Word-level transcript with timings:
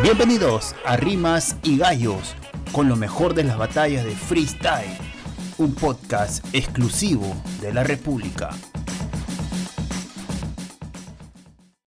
Bienvenidos 0.00 0.74
a 0.86 0.96
Rimas 0.96 1.56
y 1.62 1.76
Gallos, 1.76 2.34
con 2.72 2.88
lo 2.88 2.96
mejor 2.96 3.34
de 3.34 3.44
las 3.44 3.58
batallas 3.58 4.04
de 4.04 4.12
freestyle, 4.12 4.96
un 5.58 5.74
podcast 5.74 6.44
exclusivo 6.54 7.36
de 7.60 7.74
la 7.74 7.84
República. 7.84 8.50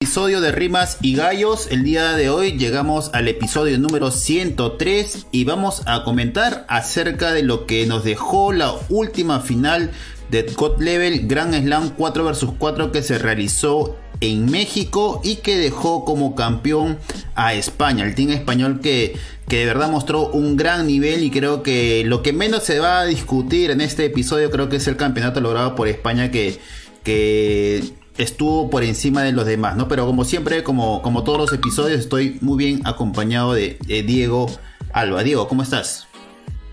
Episodio 0.00 0.40
de 0.40 0.52
Rimas 0.52 0.98
y 1.00 1.14
Gallos, 1.14 1.68
el 1.70 1.84
día 1.84 2.12
de 2.12 2.28
hoy 2.28 2.58
llegamos 2.58 3.11
al 3.14 3.29
episodio 3.29 3.79
número 3.79 4.11
103 4.11 5.29
y 5.30 5.45
vamos 5.45 5.82
a 5.87 6.03
comentar 6.03 6.66
acerca 6.69 7.32
de 7.32 7.45
lo 7.45 7.66
que 7.66 7.87
nos 7.87 8.05
dejó 8.05 8.53
la 8.53 8.75
última 8.91 9.41
final 9.41 9.93
de 10.29 10.43
God 10.43 10.80
Level 10.82 11.29
Grand 11.29 11.55
Slam 11.55 11.91
4 11.91 12.25
vs 12.25 12.46
4 12.59 12.93
que 12.93 13.03
se 13.03 13.19
realizó 13.19 13.96
en 14.23 14.46
México 14.46 15.20
y 15.25 15.36
que 15.36 15.57
dejó 15.57 16.05
como 16.05 16.36
campeón 16.36 16.96
a 17.34 17.55
España, 17.55 18.05
el 18.05 18.14
team 18.14 18.30
español 18.30 18.80
que, 18.80 19.16
que 19.48 19.59
de 19.59 19.66
verdad 19.66 19.91
mostró 19.91 20.29
un 20.29 20.56
gran 20.56 20.87
nivel 20.87 21.24
y 21.24 21.30
creo 21.30 21.65
que 21.65 22.05
lo 22.06 22.23
que 22.23 22.32
menos 22.32 22.62
se 22.62 22.79
va 22.79 23.01
a 23.01 23.05
discutir 23.05 23.73
en 23.73 23.80
este 23.80 24.05
episodio 24.05 24.51
creo 24.52 24.69
que 24.69 24.77
es 24.77 24.87
el 24.87 24.96
campeonato 24.96 25.41
logrado 25.41 25.74
por 25.74 25.88
España 25.88 26.30
que, 26.30 26.60
que 27.02 27.82
estuvo 28.16 28.70
por 28.70 28.84
encima 28.84 29.24
de 29.24 29.32
los 29.32 29.45
demás, 29.45 29.77
¿no? 29.77 29.88
Pero 29.88 30.06
como 30.06 30.24
siempre, 30.24 30.62
como, 30.62 31.02
como 31.02 31.24
todos 31.24 31.38
los 31.38 31.52
episodios, 31.52 31.98
estoy 31.98 32.38
muy 32.41 32.57
bien 32.57 32.80
acompañado 32.84 33.54
de, 33.54 33.77
de 33.84 34.04
Diego 34.04 34.46
Alba. 34.93 35.24
Diego, 35.24 35.48
¿cómo 35.48 35.65
estás? 35.65 36.07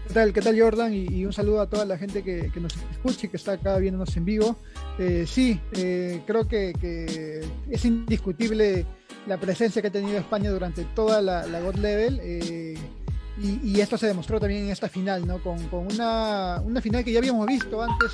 ¿Qué 0.10 0.16
tal, 0.16 0.34
qué 0.34 0.42
tal 0.42 0.60
Jordan? 0.60 0.92
Y, 0.92 1.24
un 1.24 1.32
saludo 1.32 1.62
a 1.62 1.70
toda 1.70 1.86
la 1.86 1.96
gente 1.96 2.24
que, 2.24 2.52
nos 2.60 2.76
escuche 2.92 3.28
y 3.28 3.30
que 3.30 3.38
está 3.38 3.52
acá 3.52 3.78
viéndonos 3.78 4.18
en 4.18 4.26
vivo. 4.26 4.56
Eh, 4.98 5.26
sí, 5.28 5.62
eh, 5.74 6.24
creo 6.26 6.48
que, 6.48 7.44
es 7.70 7.86
indiscutible 7.86 8.88
la 9.28 9.38
presencia 9.38 9.84
que 9.84 9.90
ha 9.90 9.92
tenido 9.92 10.18
España 10.18 10.50
durante 10.50 10.84
toda 10.96 11.22
la, 11.22 11.62
God 11.62 11.76
Level. 11.76 12.20
Eh, 12.24 12.69
y, 13.42 13.80
esto 13.80 13.98
se 13.98 14.08
demostró 14.08 14.40
también 14.40 14.66
en 14.66 14.72
esta 14.72 14.90
final, 14.90 15.26
¿no? 15.26 15.42
Con, 15.42 15.58
una, 15.72 16.62
final 16.82 17.04
que 17.04 17.12
ya 17.12 17.20
habíamos 17.20 17.48
visto 17.48 17.82
antes. 17.82 18.12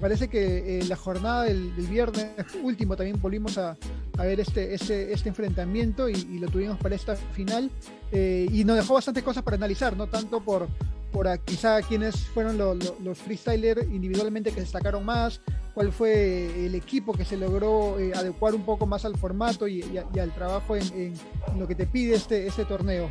Parece 0.00 0.28
que 0.28 0.84
la 0.88 0.96
jornada 0.96 1.44
del, 1.44 1.72
viernes 1.72 2.30
último 2.62 2.96
también 2.96 3.20
volvimos 3.20 3.58
a, 3.58 3.76
ver 4.18 4.40
este, 4.40 4.74
este, 4.74 5.12
este 5.12 5.28
enfrentamiento 5.28 6.08
y, 6.08 6.38
lo 6.38 6.48
tuvimos 6.48 6.78
para 6.78 6.94
esta 6.94 7.16
final. 7.16 7.70
y 8.12 8.64
nos 8.64 8.76
dejó 8.76 8.94
bastantes 8.94 9.22
cosas 9.22 9.42
para 9.42 9.56
analizar, 9.56 9.96
no 9.96 10.06
tanto 10.06 10.40
por, 10.40 10.68
por 11.12 11.38
quizá 11.40 11.82
quiénes 11.82 12.16
fueron 12.16 12.58
los 12.58 13.18
freestylers 13.18 13.84
individualmente 13.84 14.52
que 14.52 14.60
destacaron 14.60 15.04
más, 15.04 15.40
cuál 15.74 15.92
fue 15.92 16.66
el 16.66 16.74
equipo 16.74 17.12
que 17.12 17.24
se 17.24 17.36
logró 17.36 17.98
eh, 17.98 18.12
adecuar 18.14 18.54
un 18.54 18.64
poco 18.64 18.86
más 18.86 19.04
al 19.04 19.16
formato 19.16 19.66
y, 19.68 19.82
al 19.98 20.34
trabajo 20.34 20.76
en, 20.76 21.14
lo 21.58 21.66
que 21.66 21.74
te 21.74 21.86
pide 21.86 22.14
este, 22.14 22.46
este 22.46 22.64
torneo. 22.64 23.10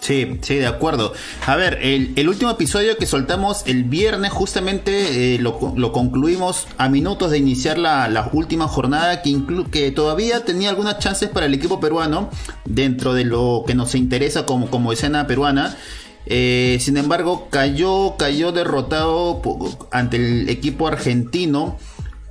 Sí, 0.00 0.38
sí, 0.42 0.54
de 0.56 0.66
acuerdo. 0.66 1.12
A 1.46 1.56
ver, 1.56 1.80
el, 1.82 2.28
último 2.28 2.50
episodio 2.50 2.96
que 2.96 3.06
soltamos 3.06 3.62
el 3.66 3.84
viernes 3.84 4.30
justamente 4.30 5.34
eh, 5.34 5.38
lo, 5.38 5.58
concluimos 5.92 6.68
a 6.78 6.88
minutos 6.88 7.32
de 7.32 7.38
iniciar 7.38 7.78
la, 7.78 8.30
última 8.32 8.68
jornada 8.68 9.22
que, 9.22 9.36
que 9.72 9.90
todavía 9.90 10.44
tenía 10.44 10.70
algunas 10.70 10.98
chances 10.98 11.28
para 11.28 11.46
el 11.46 11.54
equipo 11.54 11.80
peruano 11.80 12.30
dentro 12.64 13.12
de 13.12 13.24
lo 13.24 13.64
que 13.66 13.74
nos 13.74 13.94
interesa 13.94 14.46
como, 14.46 14.70
como 14.70 14.92
escena 14.92 15.26
peruana. 15.26 15.76
Eh, 16.26 16.76
sin 16.80 16.96
embargo, 16.96 17.48
cayó, 17.50 18.16
cayó 18.18 18.52
derrotado 18.52 19.42
ante 19.90 20.16
el 20.16 20.48
equipo 20.48 20.86
argentino. 20.86 21.78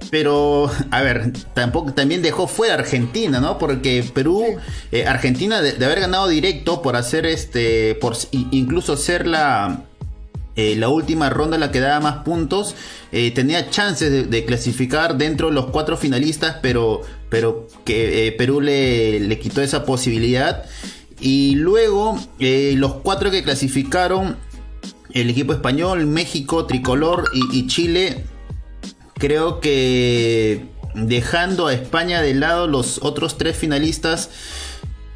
Pero, 0.09 0.71
a 0.91 1.01
ver, 1.01 1.33
tampoco, 1.53 1.93
también 1.93 2.21
dejó 2.21 2.47
fuera 2.47 2.75
Argentina, 2.75 3.39
¿no? 3.39 3.57
Porque 3.57 4.03
Perú, 4.13 4.57
eh, 4.91 5.05
Argentina 5.05 5.61
de, 5.61 5.83
haber 5.83 5.99
ganado 5.99 6.27
directo 6.27 6.81
por 6.81 6.95
hacer 6.95 7.25
este, 7.25 7.95
por 7.95 8.15
incluso 8.31 8.95
ser 8.95 9.27
la, 9.27 9.83
eh, 10.55 10.75
la 10.77 10.89
última 10.89 11.29
ronda 11.29 11.57
la 11.57 11.71
que 11.71 11.79
daba 11.79 11.99
más 11.99 12.23
puntos, 12.23 12.75
tenía 13.11 13.69
chances 13.69 14.29
de, 14.29 14.45
clasificar 14.45 15.17
dentro 15.17 15.47
de 15.47 15.53
los 15.53 15.67
cuatro 15.67 15.97
finalistas, 15.97 16.57
pero, 16.61 17.01
pero 17.29 17.67
que 17.83 18.33
Perú 18.37 18.61
le, 18.61 19.19
le 19.19 19.39
quitó 19.39 19.61
esa 19.61 19.83
posibilidad. 19.83 20.65
Y 21.19 21.55
luego 21.55 22.19
eh, 22.39 22.73
los 22.77 22.95
cuatro 22.95 23.31
que 23.31 23.43
clasificaron, 23.43 24.37
el 25.13 25.29
equipo 25.29 25.53
español, 25.53 26.05
México, 26.05 26.65
Tricolor 26.65 27.25
y, 27.33 27.65
Chile, 27.67 28.25
creo 29.17 29.59
que 29.59 30.65
dejando 30.93 31.67
a 31.67 31.73
España 31.73 32.21
de 32.21 32.33
lado 32.33 32.67
los 32.67 32.99
otros 33.03 33.37
tres 33.37 33.55
finalistas, 33.55 34.29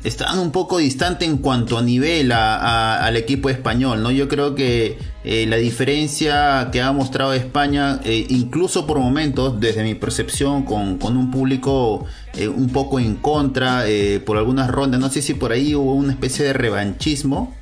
estaban 0.04 0.40
un 0.40 0.52
poco 0.52 0.80
distantes 0.80 1.28
en 1.28 1.38
cuanto 1.38 1.78
a 1.78 1.82
nivel 1.82 2.32
al 2.32 3.16
equipo 3.18 3.50
español, 3.50 4.02
¿no? 4.02 4.12
Yo 4.12 4.28
creo 4.28 4.56
que 4.56 4.98
eh, 5.24 5.46
la 5.48 5.58
diferencia 5.58 6.70
que 6.72 6.82
ha 6.82 6.92
mostrado 6.92 7.34
España, 7.34 8.00
eh, 8.04 8.26
incluso 8.30 8.88
por 8.88 8.98
momentos, 9.00 9.60
desde 9.60 9.84
mi 9.84 9.94
percepción, 9.94 10.64
con, 10.64 10.98
un 11.04 11.32
público 11.32 12.06
eh, 12.36 12.48
un 12.48 12.70
poco 12.70 13.00
en 13.00 13.16
contra, 13.16 13.86
por 14.26 14.38
algunas 14.38 14.70
rondas, 14.70 15.00
no 15.00 15.10
sé 15.10 15.22
si 15.22 15.36
por 15.36 15.52
ahí 15.52 15.76
hubo 15.76 15.94
una 15.94 16.14
especie 16.14 16.46
de 16.46 16.54
revanchismo, 16.54 17.56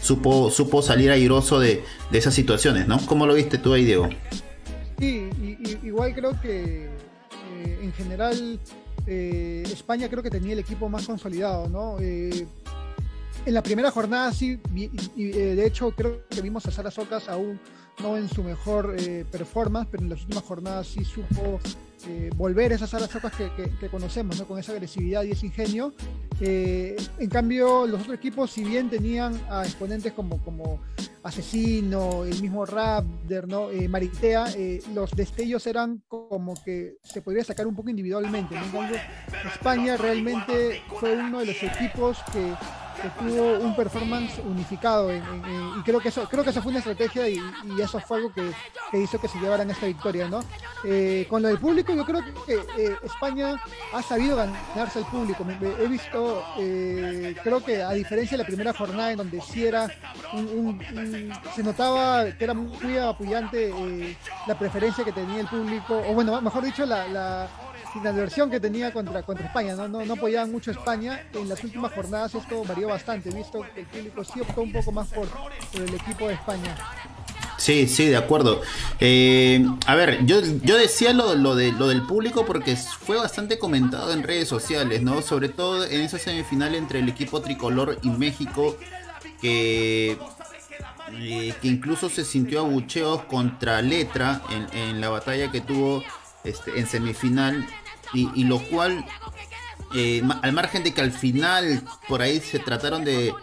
supo, 0.00 0.50
supo 0.50 0.82
salir 0.82 1.10
airoso 1.10 1.60
de, 1.60 1.82
de, 2.10 2.18
esas 2.18 2.34
situaciones, 2.34 2.86
¿no? 2.86 2.98
¿Cómo 3.06 3.26
lo 3.26 3.34
viste 3.34 3.56
tú 3.56 3.72
ahí, 3.72 3.84
Diego? 3.84 4.08
Sí, 5.02 5.28
igual 5.82 6.14
creo 6.14 6.40
que 6.40 6.88
en 7.58 7.92
general 7.92 8.60
España 9.04 10.08
creo 10.08 10.22
que 10.22 10.30
tenía 10.30 10.52
el 10.52 10.60
equipo 10.60 10.88
más 10.88 11.08
consolidado, 11.08 11.68
¿no? 11.68 11.98
en 13.44 13.54
la 13.54 13.62
primera 13.62 13.90
jornada 13.90 14.32
sí, 14.32 14.60
y, 14.74 14.90
eh, 15.16 15.54
de 15.56 15.66
hecho 15.66 15.90
creo 15.90 16.26
que 16.28 16.40
vimos 16.40 16.66
a 16.66 16.70
Sara 16.70 16.90
Socas 16.90 17.28
aún 17.28 17.58
no 18.00 18.16
en 18.16 18.28
su 18.28 18.42
mejor 18.42 18.94
eh, 18.98 19.24
performance, 19.30 19.88
pero 19.90 20.02
en 20.02 20.10
las 20.10 20.20
últimas 20.22 20.44
jornadas 20.44 20.86
sí 20.86 21.04
supo 21.04 21.60
eh, 22.06 22.30
volver 22.36 22.72
esas 22.72 22.90
Sara 22.90 23.06
Socas 23.06 23.32
que, 23.34 23.50
que, 23.78 23.88
conocemos, 23.88 24.38
¿no? 24.38 24.46
con 24.46 24.58
esa 24.58 24.72
agresividad 24.72 25.22
y 25.22 25.32
ese 25.32 25.46
ingenio. 25.46 25.94
en 26.40 27.28
cambio, 27.30 27.86
los 27.86 28.00
otros 28.02 28.16
equipos, 28.16 28.50
si 28.50 28.64
bien 28.64 28.90
tenían 28.90 29.40
a 29.48 29.64
exponentes 29.64 30.12
como, 30.12 30.42
como 30.44 30.80
Asesino, 31.22 32.24
el 32.24 32.40
mismo 32.42 32.66
Raptor, 32.66 33.46
¿no? 33.46 33.68
Maritea, 33.88 34.46
los 34.92 35.12
destellos 35.12 35.66
eran 35.66 36.02
como 36.08 36.54
que 36.64 36.96
se 37.02 37.22
podría 37.22 37.44
sacar 37.44 37.66
un 37.66 37.76
poco 37.76 37.90
individualmente. 37.90 38.56
En 38.56 38.70
cambio, 38.70 38.96
España 39.52 39.96
realmente 39.96 40.82
fue 40.98 41.16
uno 41.16 41.40
de 41.40 41.46
los 41.46 41.62
equipos 41.62 42.18
que 42.32 42.52
que 43.00 43.08
tuvo 43.10 43.58
un 43.58 43.74
performance 43.74 44.38
unificado 44.44 45.14
y 45.14 45.82
creo 45.84 46.00
que 46.00 46.08
eso 46.08 46.28
creo 46.28 46.44
que 46.44 46.50
esa 46.50 46.62
fue 46.62 46.70
una 46.70 46.78
estrategia 46.78 47.28
y, 47.28 47.40
eso 47.80 47.98
fue 48.00 48.18
algo 48.18 48.32
que, 48.32 48.52
hizo 48.98 49.20
que 49.20 49.28
se 49.28 49.38
llevaran 49.38 49.70
esta 49.70 49.86
victoria 49.86 50.28
no 50.28 50.40
eh, 50.84 51.26
con 51.28 51.42
lo 51.42 51.48
del 51.48 51.58
público 51.58 51.94
yo 51.94 52.04
creo 52.04 52.20
que 52.46 52.54
eh, 52.54 52.96
España 53.02 53.60
ha 53.92 54.02
sabido 54.02 54.36
ganarse 54.36 54.98
al 54.98 55.06
público. 55.06 55.44
He 55.80 55.86
visto 55.86 56.44
eh, 56.58 57.34
creo 57.42 57.64
que 57.64 57.82
a 57.82 57.92
diferencia 57.92 58.36
de 58.36 58.42
la 58.42 58.46
primera 58.46 58.72
jornada 58.72 59.12
en 59.12 59.18
donde 59.18 59.40
sí 59.40 59.64
era 59.64 59.88
se 61.54 61.62
notaba 61.62 62.30
que 62.32 62.44
era 62.44 62.54
muy 62.54 62.98
apoyante 62.98 63.72
la 64.46 64.58
preferencia 64.58 65.04
que 65.04 65.12
tenía 65.12 65.40
el 65.40 65.46
público 65.46 66.02
o 66.08 66.14
bueno 66.14 66.40
mejor 66.40 66.64
dicho 66.64 66.84
la 66.86 67.48
versión 68.00 68.50
que 68.50 68.60
tenía 68.60 68.92
contra, 68.92 69.22
contra 69.22 69.46
España, 69.46 69.74
¿no? 69.74 69.88
No, 69.88 70.14
apoyaban 70.14 70.50
mucho 70.50 70.70
España. 70.70 71.24
En 71.34 71.48
las 71.48 71.62
últimas 71.62 71.92
jornadas 71.92 72.34
esto 72.34 72.64
varió 72.64 72.88
bastante, 72.88 73.30
visto 73.30 73.64
que 73.74 73.80
el 73.80 73.86
público 73.86 74.24
sí 74.24 74.40
optó 74.40 74.62
un 74.62 74.72
poco 74.72 74.92
más 74.92 75.08
por, 75.08 75.28
el 75.74 75.94
equipo 75.94 76.28
de 76.28 76.34
España. 76.34 76.76
Sí, 77.58 77.86
sí, 77.86 78.06
de 78.06 78.16
acuerdo. 78.16 78.60
Eh, 78.98 79.64
a 79.86 79.94
ver, 79.94 80.24
yo, 80.26 80.40
yo 80.62 80.76
decía 80.76 81.12
lo, 81.12 81.34
lo, 81.34 81.54
de, 81.54 81.72
lo 81.72 81.88
del 81.88 82.02
público 82.02 82.44
porque 82.44 82.76
fue 82.76 83.16
bastante 83.16 83.58
comentado 83.58 84.12
en 84.12 84.22
redes 84.22 84.48
sociales, 84.48 85.02
¿no? 85.02 85.22
Sobre 85.22 85.48
todo 85.48 85.84
en 85.84 86.00
esa 86.00 86.18
semifinal 86.18 86.74
entre 86.74 86.98
el 86.98 87.08
equipo 87.08 87.40
tricolor 87.40 87.98
y 88.02 88.10
México, 88.10 88.76
que, 89.40 90.18
eh, 91.12 91.54
que 91.60 91.68
incluso 91.68 92.08
se 92.08 92.24
sintió 92.24 92.60
abucheos 92.60 93.24
contra 93.24 93.80
Letra 93.80 94.42
en, 94.50 94.76
en 94.76 95.00
la 95.00 95.10
batalla 95.10 95.52
que 95.52 95.60
tuvo 95.60 96.02
este, 96.44 96.80
en 96.80 96.88
semifinal 96.88 97.64
y, 98.14 98.44
lo 98.44 98.58
cual, 98.58 99.04
eh, 99.94 100.22
al 100.42 100.52
margen 100.52 100.84
de 100.84 100.92
que 100.92 101.00
al 101.00 101.12
final 101.12 101.82
por 102.08 102.22
ahí 102.22 102.40
se 102.40 102.58
trataron 102.58 103.04
de, 103.04 103.34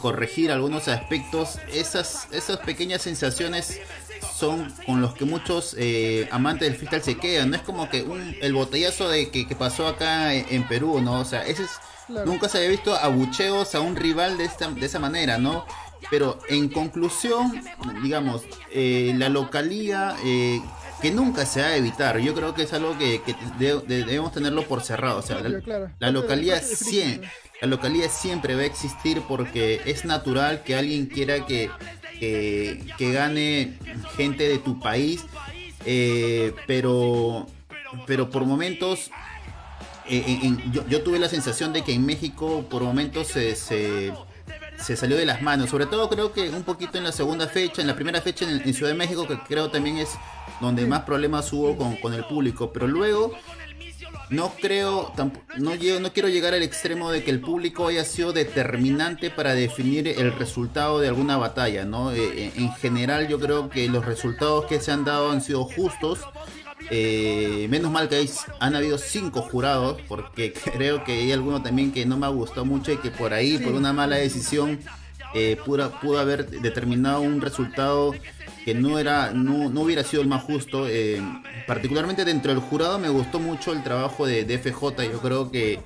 corregir 0.00 0.52
algunos 0.52 0.86
aspectos, 0.86 1.58
esas, 1.72 2.28
esas 2.30 2.58
pequeñas 2.58 3.02
sensaciones 3.02 3.80
son 4.38 4.72
con 4.86 5.00
los 5.00 5.14
que 5.14 5.24
muchos 5.24 5.74
eh, 5.76 6.28
amantes 6.30 6.68
del 6.68 6.76
freestyle 6.76 7.02
se 7.02 7.16
quedan. 7.16 7.50
No 7.50 7.56
es 7.56 7.62
como 7.62 7.88
que 7.88 8.02
un, 8.02 8.36
el 8.40 8.52
botellazo 8.52 9.08
de 9.08 9.30
que, 9.30 9.44
pasó 9.56 9.88
acá 9.88 10.34
en, 10.34 10.66
Perú, 10.68 11.00
¿no? 11.00 11.20
O 11.20 11.24
sea, 11.24 11.44
ese 11.44 11.64
es, 11.64 11.70
nunca 12.24 12.48
se 12.48 12.58
había 12.58 12.70
visto 12.70 12.94
abucheos 12.94 13.74
a 13.74 13.80
un 13.80 13.96
rival 13.96 14.38
de, 14.38 14.44
esta, 14.44 14.68
de 14.70 14.86
esa 14.86 15.00
manera, 15.00 15.38
¿no? 15.38 15.66
Pero 16.10 16.38
en 16.48 16.68
conclusión, 16.68 17.62
digamos, 18.02 18.42
eh, 18.70 19.14
la 19.16 19.28
localía 19.28 20.14
que 21.02 21.10
nunca 21.10 21.44
se 21.44 21.60
va 21.60 21.66
a 21.66 21.76
evitar. 21.76 22.18
Yo 22.20 22.32
creo 22.32 22.54
que 22.54 22.62
es 22.62 22.72
algo 22.72 22.96
que, 22.96 23.20
debemos 23.58 24.32
tenerlo 24.32 24.62
por 24.62 24.82
cerrado. 24.82 25.18
O 25.18 25.22
sea, 25.22 25.40
la, 25.98 26.10
localidad 26.12 26.62
siempre, 26.62 27.28
la 27.60 27.66
localidad 27.66 28.08
siempre 28.08 28.54
va 28.54 28.62
a 28.62 28.66
existir 28.66 29.20
porque 29.28 29.82
es 29.84 30.04
natural 30.04 30.62
que 30.62 30.76
alguien 30.76 31.06
quiera 31.06 31.44
que, 31.44 31.70
que, 32.20 33.12
gane 33.12 33.76
gente 34.16 34.48
de 34.48 34.58
tu 34.58 34.78
país, 34.78 35.24
eh, 35.84 36.54
pero, 36.68 37.48
pero 38.06 38.30
por 38.30 38.44
momentos 38.44 39.10
eh, 40.08 40.56
yo, 40.88 41.02
tuve 41.02 41.18
la 41.18 41.28
sensación 41.28 41.72
de 41.72 41.82
que 41.82 41.92
en 41.92 42.06
México 42.06 42.64
por 42.68 42.82
momentos 42.82 43.28
se, 43.28 43.56
se, 43.56 44.12
salió 44.82 45.16
de 45.16 45.26
las 45.26 45.42
manos. 45.42 45.70
Sobre 45.70 45.86
todo 45.86 46.08
creo 46.08 46.32
que 46.32 46.50
un 46.50 46.62
poquito 46.62 46.98
en 46.98 47.04
la 47.04 47.12
segunda 47.12 47.48
fecha, 47.48 47.80
en 47.80 47.88
la 47.88 47.94
primera 47.94 48.20
fecha 48.20 48.48
en, 48.48 48.74
Ciudad 48.74 48.90
de 48.90 48.98
México, 48.98 49.26
que 49.26 49.38
creo 49.38 49.70
también 49.70 49.98
es 49.98 50.10
donde 50.60 50.86
más 50.86 51.02
problemas 51.02 51.52
hubo 51.52 51.76
con, 51.76 52.14
el 52.14 52.24
público. 52.24 52.72
Pero 52.72 52.86
luego 52.86 53.32
no 54.30 54.52
creo, 54.60 55.12
no, 55.58 55.72
no 56.00 56.12
quiero 56.12 56.28
llegar 56.28 56.54
al 56.54 56.62
extremo 56.62 57.10
de 57.10 57.22
que 57.22 57.30
el 57.30 57.40
público 57.40 57.88
haya 57.88 58.04
sido 58.04 58.32
determinante 58.32 59.30
para 59.30 59.54
definir 59.54 60.08
el 60.08 60.32
resultado 60.32 61.00
de 61.00 61.08
alguna 61.08 61.36
batalla, 61.36 61.84
¿no? 61.84 62.12
Eh, 62.12 62.18
eh, 62.18 62.52
en 62.56 62.72
general 62.74 63.28
yo 63.28 63.38
creo 63.38 63.68
que 63.68 63.88
los 63.88 64.04
resultados 64.04 64.66
que 64.66 64.80
se 64.80 64.90
han 64.90 65.04
dado 65.04 65.30
han 65.30 65.42
sido 65.42 65.64
justos 65.64 66.20
eh, 66.90 67.66
menos 67.70 67.90
mal 67.90 68.08
que 68.08 68.28
han 68.60 68.74
habido 68.74 68.98
cinco 68.98 69.42
jurados, 69.42 70.00
porque 70.08 70.52
creo 70.74 71.04
que 71.04 71.12
hay 71.12 71.32
alguno 71.32 71.62
también 71.62 71.92
que 71.92 72.06
no 72.06 72.16
me 72.16 72.26
ha 72.26 72.30
gustado 72.30 72.64
mucho 72.64 72.92
y 72.92 72.96
que 72.98 73.10
por 73.10 73.32
ahí, 73.32 73.58
por 73.58 73.74
una 73.74 73.92
mala 73.92 74.16
decisión, 74.16 74.80
eh, 75.34 75.56
pudo, 75.64 76.18
haber 76.18 76.48
determinado 76.50 77.22
un 77.22 77.40
resultado 77.40 78.14
que 78.66 78.74
no 78.74 78.98
era 78.98 79.32
no, 79.32 79.68
hubiera 79.80 80.04
sido 80.04 80.22
el 80.22 80.28
más 80.28 80.42
justo. 80.42 80.86
Eh, 80.88 81.22
particularmente 81.66 82.24
dentro 82.24 82.52
del 82.52 82.60
jurado 82.60 82.98
me 82.98 83.08
gustó 83.08 83.38
mucho 83.38 83.72
el 83.72 83.82
trabajo 83.82 84.26
de, 84.26 84.44
FJ. 84.58 85.04
Yo 85.10 85.20
creo 85.20 85.50
que 85.50 85.80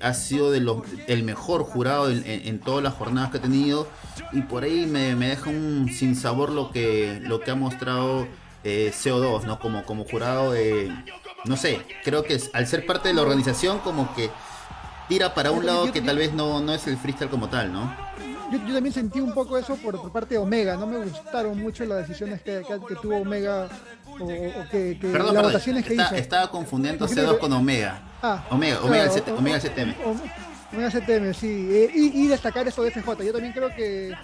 ha 0.00 0.14
sido 0.14 0.52
de 0.52 0.60
los, 0.60 0.82
el 1.08 1.24
mejor 1.24 1.64
jurado 1.64 2.10
en, 2.10 2.60
todas 2.60 2.84
las 2.84 2.94
jornadas 2.94 3.30
que 3.30 3.38
ha 3.38 3.42
tenido. 3.42 3.88
Y 4.32 4.42
por 4.42 4.62
ahí 4.62 4.86
me, 4.86 5.16
me 5.16 5.28
deja 5.28 5.50
un 5.50 5.90
sin 5.92 6.14
sabor 6.14 6.50
lo 6.50 6.70
que, 6.70 7.20
lo 7.22 7.40
que 7.40 7.50
ha 7.50 7.56
mostrado 7.56 8.28
eh, 8.68 8.92
CO2, 8.92 9.44
¿no? 9.44 9.58
Como, 9.58 9.84
como 9.84 10.04
jurado 10.04 10.52
de, 10.52 10.92
no 11.44 11.56
sé, 11.56 11.80
creo 12.04 12.22
que 12.22 12.38
al 12.52 12.66
ser 12.66 12.84
parte 12.84 13.08
de 13.08 13.14
la 13.14 13.22
organización 13.22 13.78
como 13.78 14.14
que 14.14 14.30
tira 15.08 15.34
para 15.34 15.50
un 15.50 15.64
lado 15.64 15.90
que 15.90 16.02
tal 16.02 16.18
vez 16.18 16.34
no, 16.34 16.60
no 16.60 16.74
es 16.74 16.86
el 16.86 16.98
freestyle 16.98 17.30
como 17.30 17.48
tal, 17.48 17.72
¿no? 17.72 17.94
Yo, 18.50 18.58
también 18.72 18.92
sentí 18.92 19.20
un 19.20 19.32
poco 19.32 19.58
eso 19.58 19.76
por, 19.76 20.10
parte 20.10 20.34
de 20.34 20.38
Omega, 20.38 20.76
no 20.76 20.86
me 20.86 20.98
gustaron 20.98 21.60
mucho 21.60 21.84
las 21.84 22.06
decisiones 22.06 22.40
que, 22.42 22.62
tuvo 23.02 23.16
Omega 23.16 23.68
o, 24.18 24.26
que, 24.70 24.98
las 25.02 25.42
votaciones 25.42 25.84
que 25.84 25.94
hizo. 25.94 26.14
Estaba 26.14 26.50
confundiendo 26.50 27.06
C2 27.06 27.38
con 27.38 27.52
Omega. 27.52 28.00
Ah, 28.22 28.44
Omega, 28.50 28.80
Omega, 28.82 29.04
el, 29.04 29.32
Omega 29.34 29.56
el 29.56 29.62
CTM. 29.62 29.94
Omega 30.72 30.90
CTM, 30.90 31.32
sí. 31.32 31.68
Eh, 31.70 31.90
y, 31.94 32.24
y, 32.24 32.26
destacar 32.26 32.68
eso 32.68 32.82
de 32.82 32.90
FJ. 32.90 33.24
Yo 33.24 33.32
también 33.32 33.52
creo 33.52 33.74
que 33.74 34.14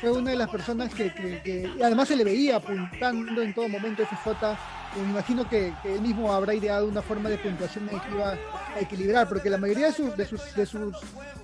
fue 0.00 0.12
una 0.12 0.30
de 0.30 0.36
las 0.36 0.48
personas 0.48 0.92
que, 0.94 1.68
además 1.82 2.08
se 2.08 2.16
le 2.16 2.24
veía 2.24 2.56
apuntando 2.56 3.42
en 3.42 3.52
todo 3.52 3.68
momento 3.68 4.04
FJ. 4.06 4.56
Me 4.96 5.10
imagino 5.10 5.48
que, 5.48 5.72
él 5.84 6.00
mismo 6.00 6.32
habrá 6.32 6.54
ideado 6.54 6.86
una 6.86 7.02
forma 7.02 7.28
de 7.28 7.38
puntuación 7.38 7.88
que 7.88 7.96
iba 8.14 8.32
a 8.32 8.80
equilibrar, 8.80 9.28
porque 9.28 9.50
la 9.50 9.58
mayoría 9.58 9.86
de 9.86 9.92
sus, 9.92 10.16
de 10.16 10.26
sus, 10.26 10.54
de 10.54 10.66
sus 10.66 10.96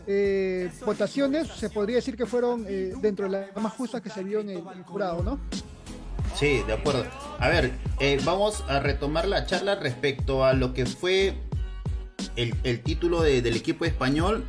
eh, 0.07 0.71
votaciones 0.85 1.49
se 1.49 1.69
podría 1.71 1.97
decir 1.97 2.17
que 2.17 2.27
fueron 2.27 2.65
eh, 2.69 2.93
dentro 3.01 3.29
de 3.29 3.33
las 3.33 3.63
más 3.63 3.73
justas 3.73 4.01
que 4.01 4.11
se 4.11 4.23
vio 4.23 4.41
en 4.41 4.51
el, 4.51 4.63
jurado, 4.85 5.23
¿no? 5.23 5.39
Sí, 6.35 6.63
de 6.67 6.75
acuerdo. 6.75 7.05
A 7.39 7.49
ver, 7.49 7.73
eh, 7.99 8.19
vamos 8.25 8.63
a 8.69 8.79
retomar 8.81 9.27
la 9.27 9.47
charla 9.47 9.75
respecto 9.77 10.45
a 10.45 10.53
lo 10.53 10.75
que 10.75 10.87
fue 10.87 11.35
el, 12.37 12.81
título 12.81 13.23
del 13.23 13.57
equipo 13.57 13.85
español, 13.85 14.45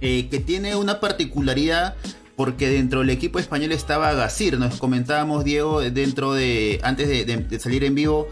que 0.00 0.42
tiene 0.44 0.76
una 0.76 1.00
particularidad 1.00 1.96
porque 2.38 2.68
dentro 2.68 3.00
del 3.00 3.10
equipo 3.10 3.40
español 3.40 3.72
estaba 3.72 4.12
Gasir, 4.12 4.60
nos 4.60 4.76
comentábamos 4.76 5.42
Diego 5.42 5.80
dentro 5.80 6.34
de 6.34 6.78
antes 6.84 7.08
de, 7.08 7.58
salir 7.58 7.82
en 7.82 7.96
vivo 7.96 8.28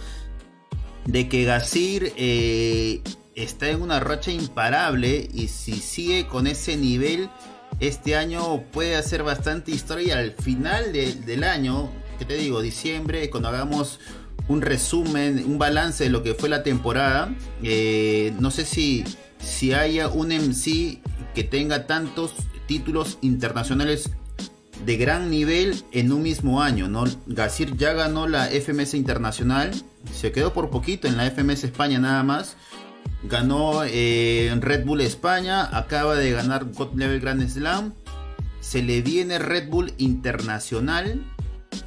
de 1.07 1.29
que 1.29 1.43
Gasir 1.43 2.13
eh, 2.17 3.03
está 3.35 3.69
en 3.69 3.83
una 3.83 3.99
racha 3.99 4.31
imparable 4.31 5.29
y 5.35 5.49
si 5.49 5.73
sigue 5.73 6.29
con 6.29 6.47
ese 6.47 6.77
nivel 6.77 7.29
este 7.81 8.15
año 8.15 8.63
puede 8.71 8.95
hacer 8.95 9.25
bastante 9.25 9.73
historia 9.73 10.19
al 10.19 10.31
final 10.35 10.93
del 10.93 11.43
año, 11.43 11.91
que 12.21 12.25
te 12.25 12.37
digo, 12.37 12.63
diciembre, 12.63 13.29
cuando 13.29 13.49
hagamos 13.49 13.99
un 14.49 14.63
resumen, 14.63 15.45
un 15.47 15.59
balance 15.59 16.05
de 16.05 16.11
lo 16.11 16.23
que 16.23 16.35
fue 16.35 16.49
la 16.49 16.63
temporada, 16.63 17.35
eh, 17.63 18.33
no 18.39 18.51
sé 18.51 18.65
si, 18.65 19.05
si 19.39 19.73
haya 19.73 20.09
un 20.09 20.29
MC 20.29 21.01
que 21.35 21.45
tenga 21.45 21.87
tantos 21.87 22.33
títulos 22.67 23.19
internacionales 23.23 24.11
de 24.85 24.97
gran 24.97 25.31
nivel 25.31 25.83
en 25.93 26.13
un 26.13 26.23
mismo 26.23 26.63
año. 26.63 26.89
¿no? 26.89 27.05
Gasir 27.27 27.77
ya 27.77 27.93
ganó 27.93 28.29
la 28.29 28.47
FMS 28.47 28.95
Internacional, 28.95 29.73
se 30.13 30.33
quedó 30.33 30.53
por 30.53 30.71
poquito 30.71 31.09
en 31.09 31.17
la 31.17 31.31
FMS 31.31 31.65
España 31.65 31.99
nada 31.99 32.23
más. 32.23 32.57
Ganó 33.23 33.83
eh, 33.85 34.55
Red 34.61 34.85
Bull 34.85 35.01
España, 35.01 35.65
acaba 35.77 36.17
de 36.17 36.31
ganar 36.33 36.67
God 36.73 36.95
Level 36.95 37.21
Grand 37.21 37.49
Slam. 37.49 37.95
Se 38.61 38.83
le 38.83 39.01
viene 39.01 39.39
Red 39.39 39.69
Bull 39.69 39.93
Internacional. 39.97 41.23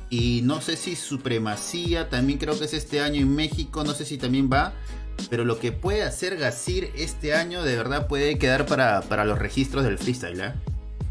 Y 0.10 0.42
no 0.44 0.60
sé 0.62 0.76
si 0.76 0.96
Supremacía, 0.96 2.10
también 2.10 2.40
creo 2.40 2.58
que 2.58 2.66
es 2.66 2.74
este 2.74 3.00
año 3.00 3.22
en 3.22 3.36
México, 3.36 3.84
no 3.84 3.94
sé 3.94 4.06
si 4.06 4.18
también 4.18 4.50
va. 4.52 4.74
Pero 5.30 5.44
lo 5.44 5.60
que 5.60 5.72
puede 5.72 6.04
hacer 6.04 6.38
Gasir 6.38 6.92
este 6.96 7.34
año 7.34 7.64
de 7.64 7.76
verdad 7.76 8.08
puede 8.08 8.38
quedar 8.38 8.66
para, 8.66 9.26
los 9.26 9.38
registros 9.38 9.84
del 9.84 9.98
freestyle. 9.98 10.40
¿eh? 10.40 10.54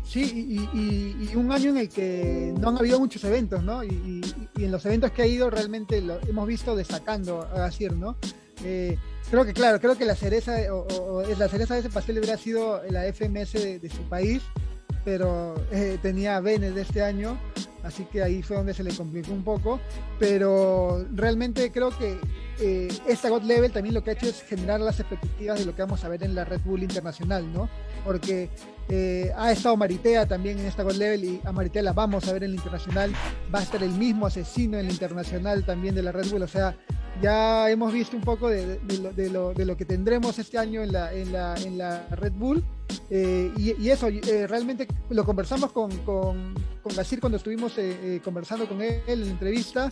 Sí, 0.04 0.58
y, 0.72 1.36
un 1.36 1.52
año 1.52 1.70
en 1.70 1.76
el 1.76 1.88
que 1.90 2.54
no 2.58 2.70
han 2.70 2.78
habido 2.78 2.98
muchos 2.98 3.22
eventos, 3.24 3.62
¿no? 3.62 3.84
Y, 3.84 4.22
en 4.56 4.72
los 4.72 4.84
eventos 4.86 5.12
que 5.12 5.22
ha 5.22 5.26
ido 5.26 5.50
realmente 5.50 6.00
lo 6.00 6.18
hemos 6.26 6.48
visto 6.48 6.74
destacando 6.74 7.42
a 7.42 7.58
Gasir, 7.58 7.92
¿no? 7.92 8.16
Eh, 8.64 8.96
creo 9.30 9.44
que, 9.44 9.52
claro, 9.52 9.80
creo 9.80 9.96
que 9.96 10.04
la 10.04 10.16
cereza, 10.16 10.56
o, 10.72 11.22
la 11.38 11.48
cereza 11.48 11.74
de 11.74 11.80
ese 11.80 11.90
pastel 11.90 12.18
hubiera 12.18 12.36
sido 12.38 12.82
la 12.90 13.04
FMS 13.12 13.52
de, 13.52 13.90
su 13.94 14.02
país, 14.08 14.42
pero 15.04 15.54
eh, 15.70 15.98
tenía 16.00 16.40
Vene 16.40 16.70
de 16.70 16.80
este 16.80 17.02
año, 17.02 17.38
así 17.82 18.04
que 18.04 18.22
ahí 18.22 18.42
fue 18.42 18.56
donde 18.56 18.74
se 18.74 18.82
le 18.82 18.94
complicó 18.94 19.32
un 19.32 19.44
poco, 19.44 19.80
pero 20.18 21.06
realmente 21.12 21.70
creo 21.70 21.96
que 21.96 22.18
eh, 22.60 22.88
esta 23.06 23.28
God 23.28 23.42
Level 23.42 23.70
también 23.70 23.94
lo 23.94 24.02
que 24.02 24.10
ha 24.10 24.12
hecho 24.14 24.26
es 24.26 24.42
generar 24.42 24.80
las 24.80 24.98
expectativas 24.98 25.60
de 25.60 25.66
lo 25.66 25.74
que 25.74 25.82
vamos 25.82 26.02
a 26.04 26.08
ver 26.08 26.22
en 26.24 26.34
la 26.34 26.44
Red 26.44 26.60
Bull 26.64 26.82
Internacional, 26.82 27.52
¿no? 27.52 27.68
Porque 28.04 28.50
eh, 28.88 29.32
ha 29.36 29.52
estado 29.52 29.76
Maritea 29.76 30.26
también 30.26 30.58
en 30.58 30.66
esta 30.66 30.82
God 30.82 30.94
Level 30.94 31.24
y 31.24 31.40
a 31.44 31.52
Maritea 31.52 31.82
la 31.82 31.92
vamos 31.92 32.26
a 32.26 32.32
ver 32.32 32.44
en 32.44 32.52
la 32.52 32.56
Internacional. 32.56 33.12
Va 33.54 33.60
a 33.60 33.62
estar 33.62 33.82
el 33.82 33.92
mismo 33.92 34.26
asesino 34.26 34.78
en 34.78 34.86
la 34.86 34.92
Internacional 34.92 35.64
también 35.64 35.94
de 35.94 36.02
la 36.02 36.10
Red 36.10 36.30
Bull. 36.30 36.42
O 36.42 36.48
sea, 36.48 36.76
ya 37.22 37.70
hemos 37.70 37.92
visto 37.92 38.16
un 38.16 38.22
poco 38.22 38.48
de, 38.48 38.80
lo, 39.30 39.76
que 39.76 39.84
tendremos 39.84 40.38
este 40.38 40.58
año 40.58 40.82
en 40.82 40.92
la, 40.92 41.12
en 41.12 41.32
la, 41.32 41.54
en 41.56 41.78
la 41.78 42.06
Red 42.10 42.32
Bull. 42.32 42.64
Eh, 43.10 43.52
y, 43.56 43.88
eso, 43.88 44.08
eh, 44.08 44.46
realmente 44.46 44.86
lo 45.10 45.24
conversamos 45.24 45.72
con, 45.72 45.90
con, 45.98 46.54
con 46.82 46.94
cuando 47.20 47.36
estuvimos 47.36 47.74
conversando 48.22 48.68
con 48.68 48.80
él 48.82 49.02
en 49.06 49.22
entrevista. 49.22 49.90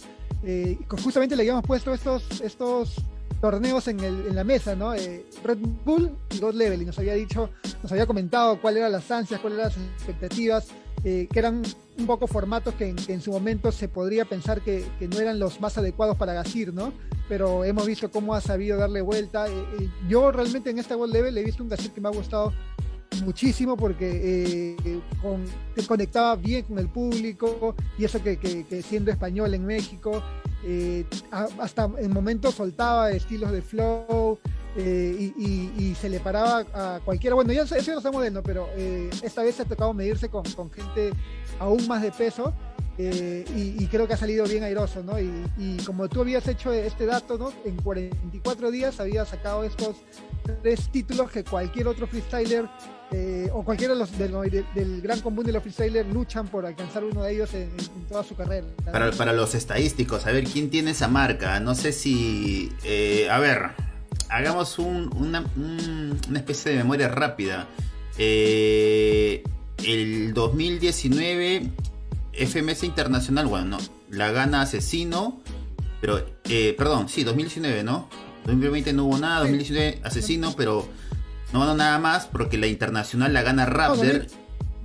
justamente 1.03 1.37
le 1.37 1.43
habíamos 1.43 1.65
puesto 1.65 1.93
estos, 1.95 2.41
estos 2.41 2.97
torneos 3.41 3.87
en, 3.88 4.00
el, 4.00 4.26
en 4.26 4.35
la 4.35 4.45
mesa, 4.45 4.75
¿no? 4.75 4.95
Eh, 4.95 5.26
Red 5.45 5.59
Bull 5.85 6.11
y 6.31 6.38
God 6.38 6.55
Level, 6.55 6.83
y 6.83 6.85
nos 6.85 6.99
había 6.99 7.15
dicho, 7.15 7.50
nos 7.83 7.93
había 7.93 8.07
comentado 8.07 8.61
cuáles 8.61 8.81
eran 8.81 8.93
las 8.93 9.11
ansias, 9.11 9.41
cuáles 9.41 9.59
eran 9.59 9.73
las 9.73 9.79
expectativas, 9.79 10.69
eh, 11.05 11.29
que 11.31 11.38
eran 11.38 11.62
un 11.99 12.07
poco 12.07 12.26
formatos 12.26 12.75
que 12.75 12.95
en, 13.07 13.21
su 13.21 13.31
momento 13.31 13.71
se 13.73 13.88
podría 13.88 14.25
pensar 14.25 14.61
que, 14.62 14.85
no 15.09 15.21
eran 15.21 15.38
los 15.38 15.61
más 15.61 15.79
adecuados 15.79 16.17
para 16.17 16.33
Gasir, 16.33 16.73
¿no? 16.73 16.93
Pero 17.29 17.65
hemos 17.65 17.87
visto 17.87 18.11
cómo 18.11 18.35
ha 18.35 18.41
sabido 18.41 18.79
darle 18.79 19.00
vuelta. 19.00 19.47
Eh, 19.49 19.88
yo 20.09 20.31
realmente 20.33 20.71
en 20.71 20.79
esta 20.79 20.95
God 20.95 21.11
Level 21.11 21.37
he 21.37 21.45
visto 21.45 21.62
un 21.62 21.69
Gasir 21.69 21.91
que 21.91 22.00
me 22.00 22.09
ha 22.09 22.12
gustado 22.12 22.53
muchísimo 23.23 23.76
porque 23.76 24.76
con, 25.23 25.44
conectaba 25.87 26.37
bien 26.37 26.64
con 26.64 26.78
el 26.78 26.88
público 26.88 27.75
y 27.99 28.04
eso 28.04 28.23
que, 28.23 28.38
que 28.38 28.82
siendo 28.82 29.11
español 29.11 29.54
en 29.54 29.64
México 29.66 30.23
eh, 30.68 31.04
hasta 31.30 31.88
en 31.99 32.12
momentos 32.12 32.56
soltaba 32.56 33.12
estilos 33.12 33.52
de 33.52 33.62
flow 33.62 34.37
eh, 34.76 35.32
y, 35.38 35.94
se 35.94 36.08
le 36.08 36.18
paraba 36.18 36.66
a 36.75 37.00
cualquiera. 37.04 37.37
Bueno, 37.37 37.52
ya 37.52 37.62
eso 37.62 37.92
no 37.92 37.99
está 37.99 38.11
moderno, 38.11 38.42
pero 38.42 38.68
eh, 38.76 39.08
esta 39.23 39.42
vez 39.42 39.54
se 39.54 39.62
ha 39.62 39.64
tocado 39.64 39.94
medirse 39.94 40.28
con, 40.28 40.44
gente 40.73 41.12
aún 41.61 41.87
más 41.87 42.02
de 42.02 42.11
peso 42.11 42.52
eh, 42.99 43.45
y, 43.55 43.87
creo 43.88 44.09
que 44.09 44.15
ha 44.15 44.17
salido 44.17 44.47
bien 44.47 44.65
airoso, 44.65 45.03
¿no? 45.03 45.21
Y, 45.21 45.76
como 45.85 46.09
tú 46.09 46.23
habías 46.23 46.49
hecho 46.49 46.73
este 46.73 47.05
dato, 47.05 47.37
¿no? 47.37 47.53
En 47.65 47.76
44 47.76 48.71
días 48.71 48.99
había 49.00 49.26
sacado 49.26 49.65
estos 49.65 49.97
tres 50.62 50.88
títulos 50.91 51.31
que 51.31 51.45
cualquier 51.45 51.88
otro 51.88 52.07
freestyler 52.07 52.67
eh, 53.12 53.50
o 53.53 53.65
cualquiera 53.65 53.93
de 53.95 54.00
los 54.00 54.17
del, 54.19 55.03
gran 55.03 55.21
común 55.21 55.45
de 55.45 55.53
los 55.53 55.62
freestylers 55.62 56.09
luchan 56.09 56.49
por 56.49 56.65
alcanzar 56.65 57.05
uno 57.05 57.23
de 57.23 57.35
ellos 57.35 57.53
en, 57.53 57.71
toda 58.09 58.25
su 58.25 58.35
carrera. 58.35 58.67
Para, 58.91 59.33
los 59.33 59.55
estadísticos, 59.55 60.26
a 60.26 60.33
ver 60.33 60.45
quién 60.45 60.71
tiene 60.71 60.93
esa 60.93 61.09
marca. 61.09 61.61
No 61.61 61.75
sé 61.75 61.93
si, 61.93 62.73
eh, 62.83 63.29
a 63.31 63.38
ver, 63.38 63.73
hagamos 64.31 64.79
una, 64.79 65.45
una 65.57 66.38
especie 66.38 66.73
de 66.73 66.79
memoria 66.79 67.09
rápida. 67.09 67.69
el 68.17 69.43
2019 70.33 71.73
FMS 72.38 72.85
Internacional, 72.85 73.47
bueno, 73.47 73.66
no, 73.66 73.78
la 74.11 74.31
gana 74.31 74.62
Asesino, 74.62 75.40
pero, 76.00 76.25
eh, 76.45 76.75
perdón, 76.76 77.09
sí, 77.09 77.25
2019, 77.25 77.83
¿no? 77.83 78.09
2020 78.47 78.93
no 78.93 79.07
hubo 79.07 79.19
nada, 79.19 79.40
2019 79.40 80.00
Asesino, 80.05 80.55
pero 80.57 80.87
no 81.52 81.61
ganó 81.61 81.75
nada 81.75 81.99
más 81.99 82.26
porque 82.26 82.59
la 82.59 82.66
Internacional 82.66 83.33
la 83.33 83.43
gana 83.43 83.66
Raptor. 83.66 84.26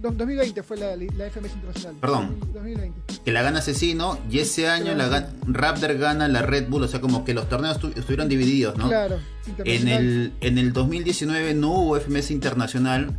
2020 0.01 0.63
fue 0.63 0.77
la, 0.77 0.95
FMS 1.29 1.53
Internacional. 1.53 1.95
Perdón. 2.01 2.39
2020. 2.53 3.21
Que 3.23 3.31
la 3.31 3.43
gana 3.43 3.59
Asesino 3.59 4.17
y 4.31 4.39
ese 4.39 4.67
año 4.67 4.95
la 4.95 5.29
Raptor 5.45 5.97
gana 5.97 6.27
la 6.27 6.41
Red 6.41 6.69
Bull, 6.69 6.83
o 6.83 6.87
sea, 6.87 7.01
como 7.01 7.23
que 7.23 7.35
los 7.35 7.47
torneos 7.49 7.77
estuvieron 7.95 8.27
divididos, 8.27 8.77
¿no? 8.77 8.87
Claro. 8.87 9.19
En 9.63 9.87
el, 9.87 10.33
en 10.41 10.57
el 10.57 10.73
2019 10.73 11.53
no 11.53 11.71
hubo 11.71 11.99
FMS 11.99 12.31
Internacional, 12.31 13.15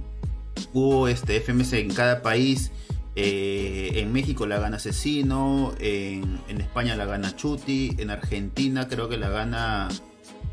hubo 0.73 1.07
este 1.07 1.41
FMS 1.41 1.75
en 1.75 1.95
cada 1.95 2.21
país 2.23 2.73
eh, 3.15 3.91
en 3.97 4.13
México 4.13 4.47
la 4.47 4.59
gana 4.59 4.79
Asesino, 4.79 5.75
en, 5.79 6.41
España 6.49 6.97
la 6.97 7.05
gana 7.05 7.37
Chuti, 7.37 7.95
en 7.99 8.11
Argentina 8.11 8.89
creo 8.89 9.09
que 9.09 9.19
la 9.19 9.29
gana 9.29 9.89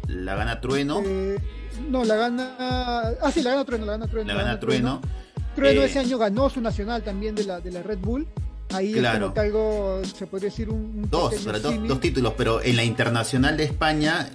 la 0.08 0.36
gana 0.36 0.60
Trueno. 0.60 1.02
Eh, 1.06 1.38
no, 1.90 2.04
la 2.04 2.16
gana. 2.16 2.56
Ah, 3.22 3.32
sí, 3.34 3.42
la 3.42 3.52
gana 3.52 3.66
Trueno, 3.66 3.86
la 3.86 3.94
gana 3.94 4.08
Trueno. 4.08 4.34
La, 4.34 4.44
gana, 4.44 4.60
Trueno. 4.60 5.02
Trueno, 5.56 5.84
ese 5.84 6.00
eh, 6.00 6.02
año 6.02 6.18
ganó 6.18 6.50
su 6.50 6.60
nacional 6.60 7.04
también 7.04 7.36
de 7.36 7.46
la, 7.46 7.62
de 7.62 7.72
la 7.72 7.82
Red 7.82 8.00
Bull. 8.00 8.28
Ahí 8.72 8.94
claro. 8.94 9.32
es 9.34 9.40
algo, 9.40 10.02
se 10.04 10.28
podría 10.28 10.50
decir 10.50 10.70
un. 10.70 11.10
dos, 11.10 11.34
dos, 11.88 12.00
títulos, 12.02 12.34
pero 12.38 12.62
en 12.62 12.76
la 12.76 12.84
internacional 12.84 13.56
de 13.56 13.64
España, 13.64 14.30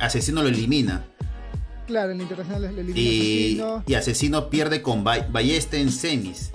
Asesino 0.00 0.42
lo 0.42 0.48
elimina. 0.48 1.04
Claro, 1.86 2.10
en 2.10 2.18
la 2.18 2.22
internacional 2.24 2.62
lo 2.62 2.68
elimina 2.68 2.98
y, 2.98 3.60
Asesino. 3.60 3.84
Y 3.86 3.94
Asesino 3.94 4.50
pierde 4.50 4.82
con 4.82 5.04
Ballesta 5.04 5.76
en 5.76 5.92
semis. 5.92 6.50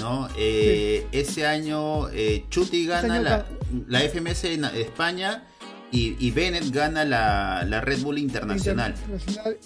¿No? 0.00 0.28
Eh, 0.36 1.06
ese 1.12 1.46
año 1.46 2.08
eh, 2.08 2.44
Chuti 2.48 2.86
gana 2.86 3.20
la, 3.20 3.46
la, 3.86 4.00
FMS 4.00 4.44
en 4.44 4.64
España 4.64 5.44
y, 5.92 6.30
Bennett 6.30 6.70
gana 6.70 7.04
la, 7.04 7.80
Red 7.80 8.00
Bull 8.00 8.18
Internacional. 8.18 8.94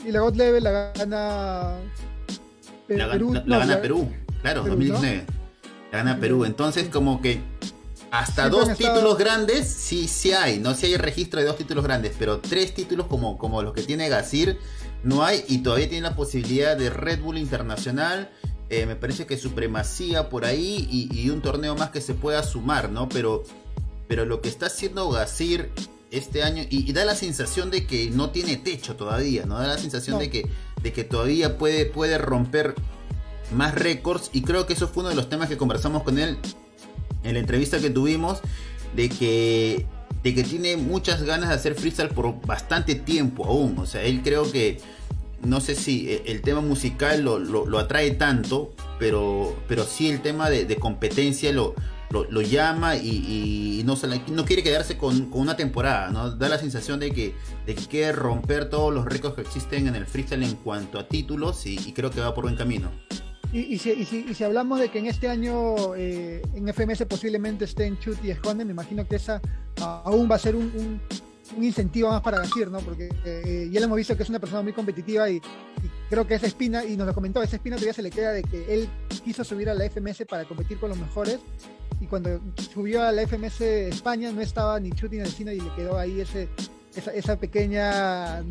Y 0.04 0.10
la 0.10 0.20
God 0.20 0.36
Level 0.36 0.64
la 0.64 0.92
gana 0.94 1.76
Perú. 2.86 3.34
La, 3.46 3.58
gana 3.58 3.80
Perú, 3.80 4.10
claro, 4.42 4.64
2019. 4.64 5.24
La 5.92 5.98
gana 5.98 6.18
Perú. 6.18 6.44
Entonces, 6.44 6.88
como 6.88 7.22
que 7.22 7.40
hasta 8.10 8.48
dos 8.48 8.76
títulos 8.76 9.18
grandes 9.18 9.66
sí, 9.66 10.06
sí 10.06 10.32
hay, 10.32 10.58
no 10.58 10.74
si 10.74 10.86
hay 10.86 10.96
registro 10.96 11.40
de 11.40 11.46
dos 11.46 11.56
títulos 11.56 11.84
grandes, 11.84 12.12
pero 12.18 12.38
tres 12.38 12.72
títulos 12.72 13.06
como, 13.06 13.38
como 13.38 13.62
los 13.62 13.72
que 13.72 13.82
tiene 13.82 14.08
Gasir 14.08 14.58
no 15.02 15.24
hay 15.24 15.44
y 15.48 15.58
todavía 15.58 15.88
tiene 15.88 16.08
la 16.08 16.16
posibilidad 16.16 16.76
de 16.76 16.90
Red 16.90 17.20
Bull 17.20 17.38
Internacional 17.38 18.30
eh, 18.70 18.86
me 18.86 18.96
parece 18.96 19.26
que 19.26 19.36
supremacía 19.36 20.28
por 20.30 20.44
ahí 20.44 20.88
y, 20.90 21.28
un 21.30 21.42
torneo 21.42 21.74
más 21.74 21.90
que 21.90 22.00
se 22.00 22.14
pueda 22.14 22.42
sumar, 22.42 22.90
¿no? 22.90 23.08
Pero, 23.08 23.42
pero 24.08 24.24
lo 24.24 24.40
que 24.40 24.48
está 24.48 24.66
haciendo 24.66 25.10
Gasir 25.10 25.70
este 26.10 26.42
año, 26.42 26.64
y, 26.70 26.90
da 26.92 27.04
la 27.04 27.14
sensación 27.14 27.70
de 27.70 27.86
que 27.86 28.10
no 28.10 28.30
tiene 28.30 28.56
techo 28.56 28.96
todavía, 28.96 29.44
¿no? 29.44 29.58
Da 29.58 29.66
la 29.66 29.78
sensación 29.78 30.18
de, 30.18 30.30
que, 30.30 30.48
de 30.82 30.92
que 30.92 31.04
todavía 31.04 31.58
puede, 31.58 31.84
puede 31.84 32.18
romper 32.18 32.74
más 33.54 33.74
récords, 33.74 34.30
y 34.32 34.42
creo 34.42 34.66
que 34.66 34.72
eso 34.72 34.88
fue 34.88 35.02
uno 35.02 35.10
de 35.10 35.16
los 35.16 35.28
temas 35.28 35.48
que 35.48 35.58
conversamos 35.58 36.02
con 36.02 36.18
él 36.18 36.38
en 37.22 37.34
la 37.34 37.40
entrevista 37.40 37.78
que 37.78 37.90
tuvimos, 37.90 38.40
de 38.96 39.10
que, 39.10 39.86
de 40.22 40.34
que 40.34 40.42
tiene 40.42 40.76
muchas 40.78 41.22
ganas 41.22 41.50
de 41.50 41.54
hacer 41.56 41.74
freestyle 41.74 42.08
por 42.08 42.40
bastante 42.46 42.94
tiempo 42.94 43.44
aún, 43.44 43.78
o 43.78 43.86
sea, 43.86 44.02
él 44.02 44.22
creo 44.22 44.50
que 44.50 44.80
no 45.44 45.60
sé 45.60 45.74
si 45.74 46.10
eh, 46.10 46.22
el 46.26 46.42
tema 46.42 46.60
musical 46.60 47.22
lo, 47.22 47.78
atrae 47.78 48.12
tanto, 48.12 48.72
pero, 48.98 49.56
pero 49.68 49.84
sí 49.84 50.08
el 50.08 50.20
tema 50.20 50.50
de, 50.50 50.76
competencia 50.76 51.52
lo, 51.52 51.74
lo, 52.10 52.42
llama 52.42 52.96
y, 52.96 53.82
no, 53.84 53.96
no 54.28 54.44
quiere 54.44 54.62
quedarse 54.62 54.96
con, 54.96 55.28
una 55.32 55.56
temporada, 55.56 56.10
¿no? 56.10 56.30
Da 56.30 56.48
la 56.48 56.58
sensación 56.58 57.00
de 57.00 57.12
que, 57.12 57.34
de 57.66 57.74
que 57.74 57.86
quiere 57.86 58.12
romper 58.12 58.68
todos 58.68 58.92
los 58.92 59.04
récords 59.04 59.34
que 59.34 59.42
existen 59.42 59.86
en 59.88 59.96
el 59.96 60.06
freestyle 60.06 60.42
en 60.42 60.56
cuanto 60.56 60.98
a 60.98 61.08
títulos 61.08 61.66
y, 61.66 61.92
creo 61.92 62.10
que 62.10 62.20
va 62.20 62.34
por 62.34 62.44
buen 62.44 62.56
camino. 62.56 62.90
Y, 63.52 63.78
si, 63.78 64.42
hablamos 64.42 64.80
de 64.80 64.88
que 64.88 64.98
en 64.98 65.06
este 65.06 65.28
año 65.28 65.94
eh, 65.94 66.42
en 66.54 66.66
FMS 66.74 67.04
posiblemente 67.06 67.64
esté 67.66 67.86
en 67.86 67.98
Chut 68.00 68.18
y 68.24 68.30
Esconde, 68.30 68.64
me 68.64 68.72
imagino 68.72 69.06
que 69.06 69.16
esa 69.16 69.40
aún 69.80 70.28
va 70.28 70.36
a 70.36 70.38
ser 70.38 70.56
un 70.56 70.72
un 70.74 71.00
incentivo 71.60 72.10
más 72.10 72.22
para 72.22 72.38
Gasir, 72.38 72.70
¿no? 72.70 72.78
Porque 72.80 73.08
eh, 73.24 73.68
ya 73.70 73.80
lo 73.80 73.86
hemos 73.86 73.96
visto 73.96 74.16
que 74.16 74.22
es 74.22 74.28
una 74.28 74.38
persona 74.38 74.62
muy 74.62 74.72
competitiva 74.72 75.28
y, 75.30 75.40
creo 76.10 76.26
que 76.26 76.34
esa 76.34 76.46
espina, 76.46 76.84
y 76.84 76.96
nos 76.96 77.06
lo 77.06 77.14
comentó, 77.14 77.42
esa 77.42 77.56
espina 77.56 77.76
todavía 77.76 77.94
se 77.94 78.02
le 78.02 78.10
queda 78.10 78.32
de 78.32 78.42
que 78.42 78.72
él 78.72 78.88
quiso 79.24 79.44
subir 79.44 79.68
a 79.68 79.74
la 79.74 79.88
FMS 79.88 80.24
para 80.28 80.44
competir 80.44 80.78
con 80.78 80.90
los 80.90 80.98
mejores 80.98 81.40
y 82.00 82.06
cuando 82.06 82.40
subió 82.72 83.02
a 83.02 83.12
la 83.12 83.26
FMS 83.26 83.60
España 83.60 84.30
no 84.32 84.40
estaba 84.40 84.78
ni 84.80 84.92
Chuti 84.92 85.18
ni 85.18 85.26
Cine 85.26 85.54
y 85.54 85.60
le 85.60 85.74
quedó 85.74 85.98
ahí 85.98 86.20
ese, 86.20 86.48
esa, 87.14 87.38
pequeña, 87.38 88.42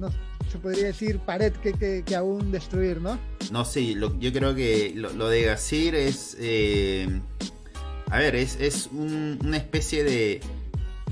se 0.51 0.57
podría 0.61 0.87
decir, 0.87 1.19
pared 1.19 1.53
que, 1.53 2.03
que, 2.03 2.15
aún 2.15 2.51
destruir, 2.51 3.01
¿no? 3.01 3.19
No, 3.51 3.65
sí, 3.65 3.95
yo 4.19 4.33
creo 4.33 4.55
que 4.55 4.93
lo, 4.95 5.29
de 5.29 5.43
Gasir 5.43 5.95
es... 5.95 6.35
Eh, 6.39 7.21
a 8.09 8.17
ver, 8.19 8.35
es, 8.35 8.57
es 8.59 8.89
una 8.91 9.57
especie 9.57 10.03
de 10.03 10.41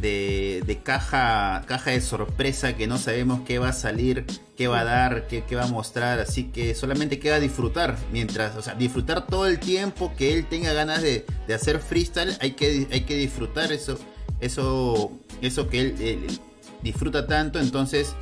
de, 0.01 0.79
caja, 0.83 1.63
caja 1.67 1.91
de 1.91 2.01
sorpresa 2.01 2.75
que 2.75 2.87
no 2.87 2.97
sabemos 2.97 3.41
qué 3.45 3.59
va 3.59 3.69
a 3.69 3.73
salir, 3.73 4.25
qué 4.57 4.67
va 4.67 4.81
a 4.81 4.83
dar, 4.83 5.27
qué, 5.27 5.43
va 5.55 5.63
a 5.63 5.67
mostrar. 5.67 6.19
Así 6.19 6.45
que 6.45 6.75
solamente 6.75 7.19
queda 7.19 7.39
disfrutar. 7.39 7.97
Mientras, 8.11 8.55
o 8.55 8.61
sea, 8.61 8.73
disfrutar 8.73 9.27
todo 9.27 9.45
el 9.45 9.59
tiempo 9.59 10.13
que 10.17 10.33
él 10.33 10.45
tenga 10.47 10.73
ganas 10.73 11.01
de, 11.01 11.25
hacer 11.53 11.79
freestyle. 11.79 12.35
Hay 12.39 12.51
que, 12.51 12.87
hay 12.91 13.01
que 13.01 13.15
disfrutar 13.15 13.71
eso, 13.71 13.99
eso, 14.39 15.11
eso 15.41 15.69
que 15.69 15.81
él, 15.81 16.39
disfruta 16.81 17.27
tanto. 17.27 17.59
Entonces, 17.59 18.15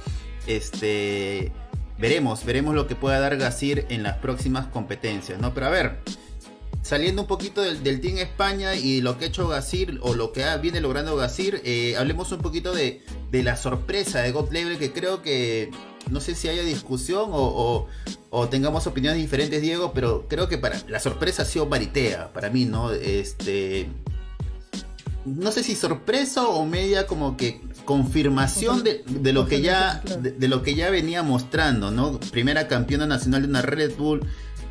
este 0.47 1.51
veremos, 1.97 2.45
veremos 2.45 2.75
lo 2.75 2.87
que 2.87 2.95
pueda 2.95 3.19
dar 3.19 3.37
Gasir 3.37 3.85
en 3.89 4.03
las 4.03 4.17
próximas 4.17 4.67
competencias, 4.67 5.39
¿no? 5.39 5.53
Pero 5.53 5.65
a 5.67 5.69
ver, 5.69 5.99
saliendo 6.81 7.23
un 7.23 7.27
poquito 7.27 7.61
del, 7.61 8.01
Team 8.01 8.17
España 8.17 8.75
y 8.75 9.01
lo 9.01 9.17
que 9.17 9.25
ha 9.25 9.27
hecho 9.27 9.47
Gasir 9.47 9.99
o 10.01 10.13
lo 10.13 10.31
que 10.31 10.45
viene 10.61 10.81
logrando 10.81 11.15
Gasir, 11.15 11.61
eh, 11.65 11.95
hablemos 11.97 12.31
un 12.31 12.39
poquito 12.39 12.73
de, 12.73 13.01
la 13.31 13.57
sorpresa 13.57 14.21
de 14.21 14.31
God 14.31 14.51
Level 14.51 14.77
que 14.77 14.91
creo 14.91 15.21
que 15.21 15.71
no 16.09 16.21
sé 16.21 16.35
si 16.35 16.47
haya 16.47 16.63
discusión 16.63 17.29
o, 17.31 17.87
tengamos 18.49 18.87
opiniones 18.87 19.21
diferentes, 19.21 19.61
Diego, 19.61 19.91
pero 19.93 20.25
creo 20.27 20.47
que 20.47 20.57
para 20.57 20.81
la 20.87 20.99
sorpresa 20.99 21.43
ha 21.43 21.45
sido 21.45 21.65
Maritea, 21.65 22.31
para 22.33 22.49
mí, 22.49 22.65
¿no? 22.65 22.91
Este. 22.91 23.89
No 25.25 25.51
sé 25.51 25.63
si 25.63 25.75
sorpresa 25.75 26.47
o 26.47 26.65
media 26.65 27.05
como 27.05 27.35
que 27.35 27.61
confirmación 27.85 28.83
de, 28.83 29.33
lo 29.33 29.47
que 29.47 29.61
ya 29.61 30.01
de, 30.21 30.47
lo 30.47 30.63
que 30.63 30.75
ya 30.75 30.89
venía 30.89 31.23
mostrando, 31.23 31.91
¿no? 31.91 32.19
Primera 32.19 32.67
campeona 32.67 33.05
nacional 33.05 33.41
de 33.41 33.47
una 33.47 33.61
Red 33.61 33.95
Bull, 33.97 34.21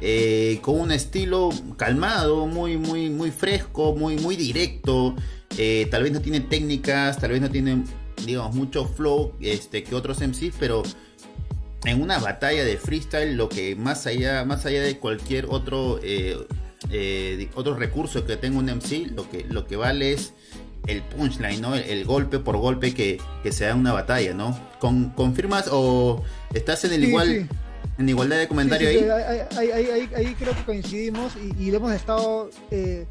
eh, 0.00 0.58
con 0.62 0.80
un 0.80 0.92
estilo 0.92 1.50
calmado, 1.76 2.46
muy, 2.46 2.76
muy, 2.76 3.10
muy 3.10 3.30
fresco, 3.30 3.94
muy, 3.94 4.16
muy 4.16 4.36
directo. 4.36 5.16
Eh, 5.56 5.88
tal 5.90 6.04
vez 6.04 6.12
no 6.12 6.20
tiene 6.20 6.40
técnicas, 6.40 7.18
tal 7.18 7.32
vez 7.32 7.40
no 7.40 7.50
tiene, 7.50 7.84
digamos, 8.24 8.54
mucho 8.54 8.86
flow 8.86 9.32
este, 9.40 9.82
que 9.82 9.94
otros 9.94 10.20
MCs, 10.20 10.54
pero 10.58 10.82
en 11.84 12.00
una 12.00 12.18
batalla 12.18 12.64
de 12.64 12.76
freestyle, 12.76 13.36
lo 13.36 13.48
que 13.48 13.74
más 13.74 14.06
allá, 14.06 14.44
más 14.44 14.66
allá 14.66 14.82
de 14.82 14.98
cualquier 14.98 15.46
otro, 15.48 15.98
eh, 16.02 16.38
otro 17.54 17.74
recurso 17.74 18.24
que 18.24 18.36
tenga 18.36 18.58
un 18.58 18.66
MC, 18.66 19.10
lo 19.14 19.28
que, 19.28 19.44
lo 19.48 19.66
que 19.66 19.76
vale 19.76 20.12
es 20.12 20.32
el 20.86 21.02
punchline, 21.02 21.60
¿no? 21.60 21.74
El, 21.74 22.04
golpe 22.04 22.38
por 22.38 22.56
golpe 22.56 22.94
que, 22.94 23.20
se 23.50 23.64
da 23.64 23.72
en 23.72 23.78
una 23.78 23.92
batalla, 23.92 24.32
¿no? 24.34 24.58
Con, 24.78 25.10
¿Confirmas 25.10 25.68
o 25.70 26.22
estás 26.54 26.84
en 26.84 26.92
el 26.92 27.04
igual? 27.04 27.48
En 27.98 28.08
igualdad 28.08 28.38
de 28.38 28.48
comentario 28.48 28.88
ahí. 28.88 30.08
ahí. 30.14 30.34
creo 30.38 30.54
que 30.54 30.64
coincidimos 30.64 31.36
y, 31.58 31.70
lo 31.70 31.78
hemos 31.78 31.92
estado 31.92 32.48
eh, 32.70 33.06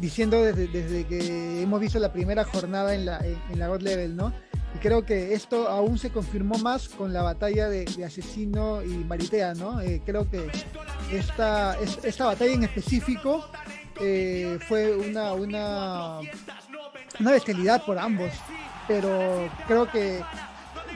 diciendo 0.00 0.42
desde, 0.42 1.06
que 1.06 1.62
hemos 1.62 1.80
visto 1.80 1.98
la 1.98 2.12
primera 2.12 2.44
jornada 2.44 2.94
en 2.94 3.06
la, 3.06 3.24
en, 3.24 3.58
la 3.58 3.68
God 3.68 3.82
Level, 3.82 4.16
¿no? 4.16 4.32
Y 4.74 4.78
creo 4.78 5.06
que 5.06 5.34
esto 5.34 5.68
aún 5.68 5.98
se 5.98 6.10
confirmó 6.10 6.58
más 6.58 6.88
con 6.88 7.12
la 7.12 7.22
batalla 7.22 7.68
de, 7.68 7.86
Asesino 8.04 8.82
y 8.82 8.88
Maritea, 8.88 9.54
¿no? 9.54 9.80
Eh, 9.80 10.02
creo 10.04 10.28
que 10.28 10.50
esta, 11.12 11.78
esta 12.02 12.26
batalla 12.26 12.54
en 12.54 12.64
específico 12.64 13.46
eh, 14.00 14.58
fue 14.66 14.96
una, 14.96 15.32
una, 15.32 16.18
una 17.20 17.30
bestialidad 17.30 17.84
por 17.84 17.98
ambos, 18.00 18.32
pero 18.88 19.48
creo 19.68 19.88
que, 19.88 20.20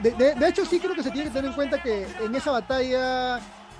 de, 0.01 0.35
de, 0.35 0.47
hecho 0.47 0.65
sí 0.65 0.79
creo 0.79 0.95
que 0.95 1.03
se 1.03 1.11
tiene 1.11 1.27
que 1.27 1.33
tener 1.33 1.49
en 1.49 1.55
cuenta 1.55 1.81
que 1.81 2.05
en 2.21 2.33
esa 2.35 2.51
batalla 2.51 3.39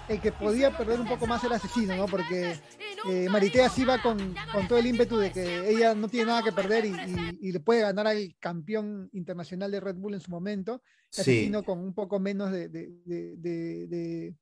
el 0.10 0.20
que 0.20 0.32
podía 0.32 0.76
perder 0.76 1.00
un 1.00 1.08
poco 1.08 1.28
más 1.28 1.44
era 1.44 1.56
asesino, 1.56 1.96
¿no? 1.96 2.08
Porque 2.08 2.60
eh, 3.08 3.30
Maritea 3.30 3.70
sí 3.70 3.86
va 3.86 4.02
con, 4.02 4.36
con, 4.52 4.68
todo 4.68 4.80
el 4.80 4.88
ímpetu 4.88 5.18
de 5.18 5.32
que 5.32 5.70
ella 5.70 5.94
no 5.94 6.10
tiene 6.10 6.28
nada 6.28 6.44
que 6.44 6.52
perder 6.52 6.86
y, 6.86 7.52
le 7.52 7.60
puede 7.60 7.82
ganar 7.82 8.08
al 8.08 8.36
campeón 8.40 9.10
internacional 9.14 9.72
de 9.72 9.80
Red 9.80 9.96
Bull 9.96 10.16
en 10.16 10.20
su 10.20 10.32
momento. 10.32 10.82
Asesino 11.12 11.64
con 11.64 11.80
un 11.80 11.94
poco 11.94 12.20
menos 12.20 12.52
de, 12.52 12.70
de, 12.70 14.36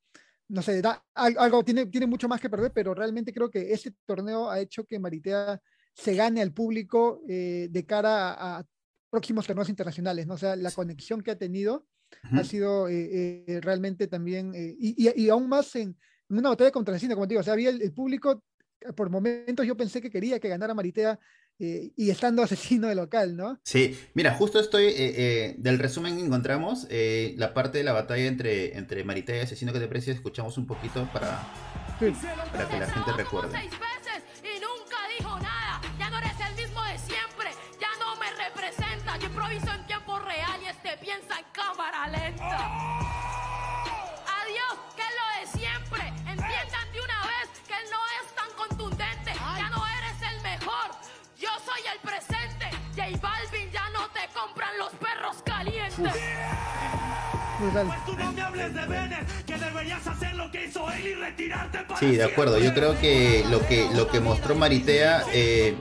no 0.48 0.62
sé, 0.62 0.82
da, 0.82 1.04
algo 1.14 1.64
tiene, 1.64 1.86
tiene 1.88 2.08
mucho 2.08 2.30
más 2.30 2.40
que 2.40 2.50
perder, 2.50 2.72
pero 2.74 2.94
realmente 2.94 3.34
creo 3.34 3.52
que 3.52 3.74
ese 3.74 3.94
torneo 4.06 4.50
ha 4.50 4.60
hecho 4.60 4.86
que 4.86 5.00
Maritea 5.00 5.62
se 5.94 6.16
gane 6.16 6.42
al 6.42 6.54
público 6.54 7.22
eh, 7.28 7.68
de 7.70 7.86
cara 7.86 8.32
a, 8.34 8.60
a, 8.60 8.66
próximos 9.18 9.48
torneos 9.48 9.68
internacionales, 9.68 10.28
¿no? 10.28 10.36
O 10.36 10.38
sea, 10.38 10.56
la 10.56 10.70
conexión 10.70 11.22
que 11.22 11.32
ha 11.32 11.36
tenido 11.36 11.88
ha 12.34 12.44
sido 12.44 12.88
eh, 12.88 13.44
eh, 13.48 13.60
realmente 13.62 14.06
también, 14.06 14.54
eh, 14.54 14.76
y, 14.80 15.10
y, 15.24 15.30
aún 15.30 15.50
más 15.50 15.76
en, 15.76 15.98
una 16.30 16.50
batalla 16.50 16.70
contra 16.70 16.94
el 16.94 17.00
cine, 17.00 17.16
como 17.16 17.28
te 17.28 17.32
digo, 17.34 17.42
o 17.42 17.44
sea, 17.44 17.54
había 17.54 17.72
el, 17.72 17.92
público, 17.94 18.44
por 18.96 19.10
momentos 19.10 19.66
yo 19.66 19.76
pensé 19.76 20.02
que 20.02 20.12
quería 20.12 20.40
que 20.40 20.50
ganara 20.50 20.76
Maritea 20.76 21.20
y 21.58 22.12
estando 22.12 22.44
asesino 22.44 22.88
de 22.88 22.94
local, 22.94 23.36
¿no? 23.36 23.60
Sí, 23.64 23.98
mira, 24.14 24.36
justo 24.36 24.60
estoy, 24.60 24.94
del 25.58 25.80
resumen 25.80 26.16
que 26.16 26.24
encontramos, 26.24 26.88
la 26.90 27.56
parte 27.56 27.80
de 27.80 27.86
la 27.86 27.94
batalla 27.94 28.28
entre, 28.28 28.78
entre 28.78 29.04
Maritea 29.04 29.38
y 29.38 29.40
Asesino 29.40 29.74
que 29.74 29.80
te 29.80 29.88
precio, 29.88 30.14
escuchamos 30.14 30.60
un 30.60 30.68
poquito 30.68 31.10
para, 31.12 31.44
para 32.52 32.70
que 32.70 32.80
la 32.80 32.88
gente 32.88 33.12
recuerde. 33.14 33.58
Piensa 41.08 41.40
en 41.40 41.46
cámara 41.52 42.08
lenta. 42.08 42.58
Adiós, 44.42 44.76
que 44.96 45.02
es 45.02 45.14
lo 45.20 45.26
de 45.40 45.60
siempre. 45.60 46.08
Entiendan 46.20 46.92
de 46.92 47.00
una 47.02 47.22
vez 47.24 47.48
que 47.68 47.74
él 47.74 47.88
no 47.92 48.02
es 48.20 48.36
tan 48.36 48.52
contundente. 48.58 49.32
Ya 49.58 49.70
no 49.70 49.84
eres 49.88 50.34
el 50.34 50.42
mejor. 50.42 50.92
Yo 51.38 51.50
soy 51.66 51.82
el 51.94 52.00
presente. 52.00 52.66
J 52.96 53.18
Balvin 53.22 53.72
ya 53.72 53.90
no 53.90 54.08
te 54.10 54.28
compran 54.34 54.78
los 54.78 54.92
perros 54.94 55.38
calientes. 55.46 56.14
Sí, 62.00 62.16
de 62.16 62.24
acuerdo. 62.24 62.60
Yo 62.60 62.74
creo 62.74 63.00
que 63.00 63.46
lo 63.50 63.66
que 63.68 63.90
lo 63.94 64.08
que 64.08 64.20
mostró 64.20 64.56
Maritea, 64.56 65.24
eh, 65.32 65.76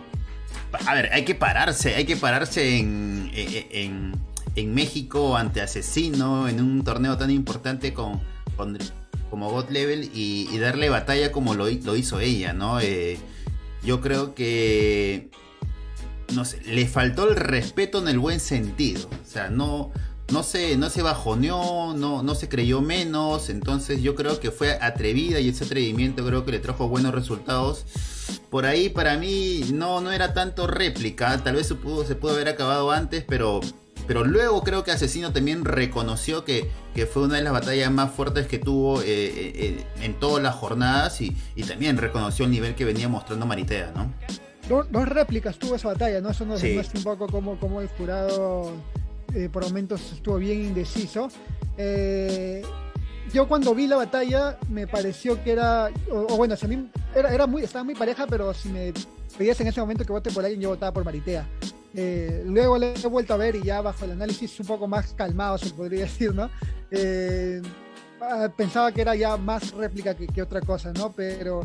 a 0.86 0.94
ver, 0.94 1.10
hay 1.12 1.24
que 1.24 1.34
pararse, 1.34 1.94
hay 1.94 2.04
que 2.04 2.16
pararse 2.16 2.78
en, 2.78 3.30
en, 3.34 4.12
en 4.56 4.74
México 4.74 5.36
ante 5.36 5.60
Asesino 5.60 6.48
en 6.48 6.60
un 6.60 6.82
torneo 6.82 7.16
tan 7.16 7.30
importante 7.30 7.92
con, 7.92 8.20
como 9.30 9.50
God 9.50 9.70
Level 9.70 10.10
y, 10.12 10.58
darle 10.58 10.88
batalla 10.88 11.30
como 11.30 11.54
lo, 11.54 11.68
lo 11.68 11.96
hizo 11.96 12.20
ella, 12.20 12.52
¿no? 12.52 12.80
Eh, 12.80 13.18
yo 13.84 14.00
creo 14.00 14.34
que 14.34 15.30
no 16.34 16.44
sé, 16.44 16.60
le 16.64 16.86
faltó 16.86 17.28
el 17.28 17.36
respeto 17.36 18.00
en 18.00 18.08
el 18.08 18.18
buen 18.18 18.40
sentido. 18.40 19.08
O 19.08 19.28
sea, 19.28 19.48
no, 19.48 19.92
no 20.32 20.42
se, 20.42 20.76
no 20.76 20.90
se 20.90 21.02
bajoneó, 21.02 21.94
no, 21.94 22.22
no 22.22 22.34
se 22.34 22.48
creyó 22.48 22.80
menos. 22.80 23.48
Entonces 23.48 24.02
yo 24.02 24.14
creo 24.14 24.40
que 24.40 24.50
fue 24.50 24.78
atrevida 24.80 25.40
y 25.40 25.48
ese 25.48 25.64
atrevimiento 25.64 26.24
creo 26.24 26.44
que 26.44 26.52
le 26.52 26.58
trajo 26.58 26.88
buenos 26.88 27.14
resultados. 27.14 27.84
Por 28.50 28.66
ahí 28.66 28.88
para 28.88 29.16
mí 29.16 29.60
no, 29.72 30.00
no 30.00 30.12
era 30.12 30.32
tanto 30.34 30.66
réplica. 30.66 31.42
Tal 31.42 31.56
vez 31.56 31.66
se 31.68 31.74
pudo, 31.74 32.04
se 32.04 32.14
pudo 32.14 32.34
haber 32.34 32.48
acabado 32.48 32.90
antes, 32.90 33.24
pero 33.26 33.60
pero 34.06 34.24
luego 34.24 34.62
creo 34.62 34.84
que 34.84 34.92
Asesino 34.92 35.32
también 35.32 35.64
reconoció 35.64 36.44
que, 36.44 36.70
que 36.94 37.06
fue 37.06 37.24
una 37.24 37.36
de 37.36 37.42
las 37.42 37.52
batallas 37.52 37.90
más 37.90 38.12
fuertes 38.12 38.46
que 38.46 38.58
tuvo 38.58 39.02
eh, 39.02 39.04
eh, 39.06 39.52
eh, 39.54 39.86
en 40.00 40.14
todas 40.14 40.42
las 40.42 40.54
jornadas 40.54 41.20
y, 41.20 41.36
también 41.66 41.96
reconoció 41.96 42.44
el 42.44 42.52
nivel 42.52 42.76
que 42.76 42.84
venía 42.84 43.08
mostrando 43.08 43.44
Maritea, 43.46 43.92
¿no? 43.96 44.12
Dos, 44.68 45.08
réplicas 45.08 45.58
tuvo 45.58 45.74
esa 45.74 45.88
batalla, 45.88 46.20
¿no? 46.20 46.30
Eso 46.30 46.44
nos 46.44 46.62
demuestra 46.62 46.98
un 46.98 47.04
poco 47.04 47.26
cómo, 47.26 47.58
cómo 47.58 47.80
el 47.80 47.88
jurado 47.88 48.72
por 49.52 49.64
momentos 49.64 50.12
estuvo 50.12 50.36
bien 50.36 50.62
indeciso. 50.64 51.28
yo 53.32 53.48
cuando 53.48 53.74
vi 53.74 53.86
la 53.86 53.96
batalla 53.96 54.58
me 54.70 54.86
pareció 54.86 55.42
que 55.42 55.52
era, 55.52 55.90
o, 56.10 56.36
bueno, 56.36 56.54
a 56.60 56.66
mí 56.66 56.88
era, 57.14 57.46
muy, 57.46 57.62
estaba 57.62 57.84
muy 57.84 57.94
pareja, 57.94 58.26
pero 58.26 58.52
si 58.54 58.68
me 58.68 58.92
pedías 59.36 59.60
en 59.60 59.68
ese 59.68 59.80
momento 59.80 60.04
que 60.04 60.12
vote 60.12 60.30
por 60.30 60.44
alguien, 60.44 60.60
yo 60.60 60.70
votaba 60.70 60.92
por 60.92 61.04
Maritea. 61.04 61.46
Eh, 61.98 62.42
luego 62.46 62.76
le 62.76 62.92
he 62.92 63.06
vuelto 63.06 63.32
a 63.32 63.38
ver 63.38 63.56
y 63.56 63.62
ya 63.62 63.80
bajo 63.80 64.04
el 64.04 64.10
análisis 64.10 64.60
un 64.60 64.66
poco 64.66 64.86
más 64.86 65.14
calmado, 65.14 65.56
se 65.56 65.70
podría 65.70 66.00
decir, 66.04 66.34
¿no? 66.34 66.50
Eh, 66.90 67.62
pensaba 68.56 68.92
que 68.92 69.00
era 69.00 69.14
ya 69.14 69.36
más 69.36 69.72
réplica 69.72 70.14
que, 70.14 70.42
otra 70.42 70.60
cosa, 70.60 70.92
¿no? 70.92 71.12
Pero 71.12 71.62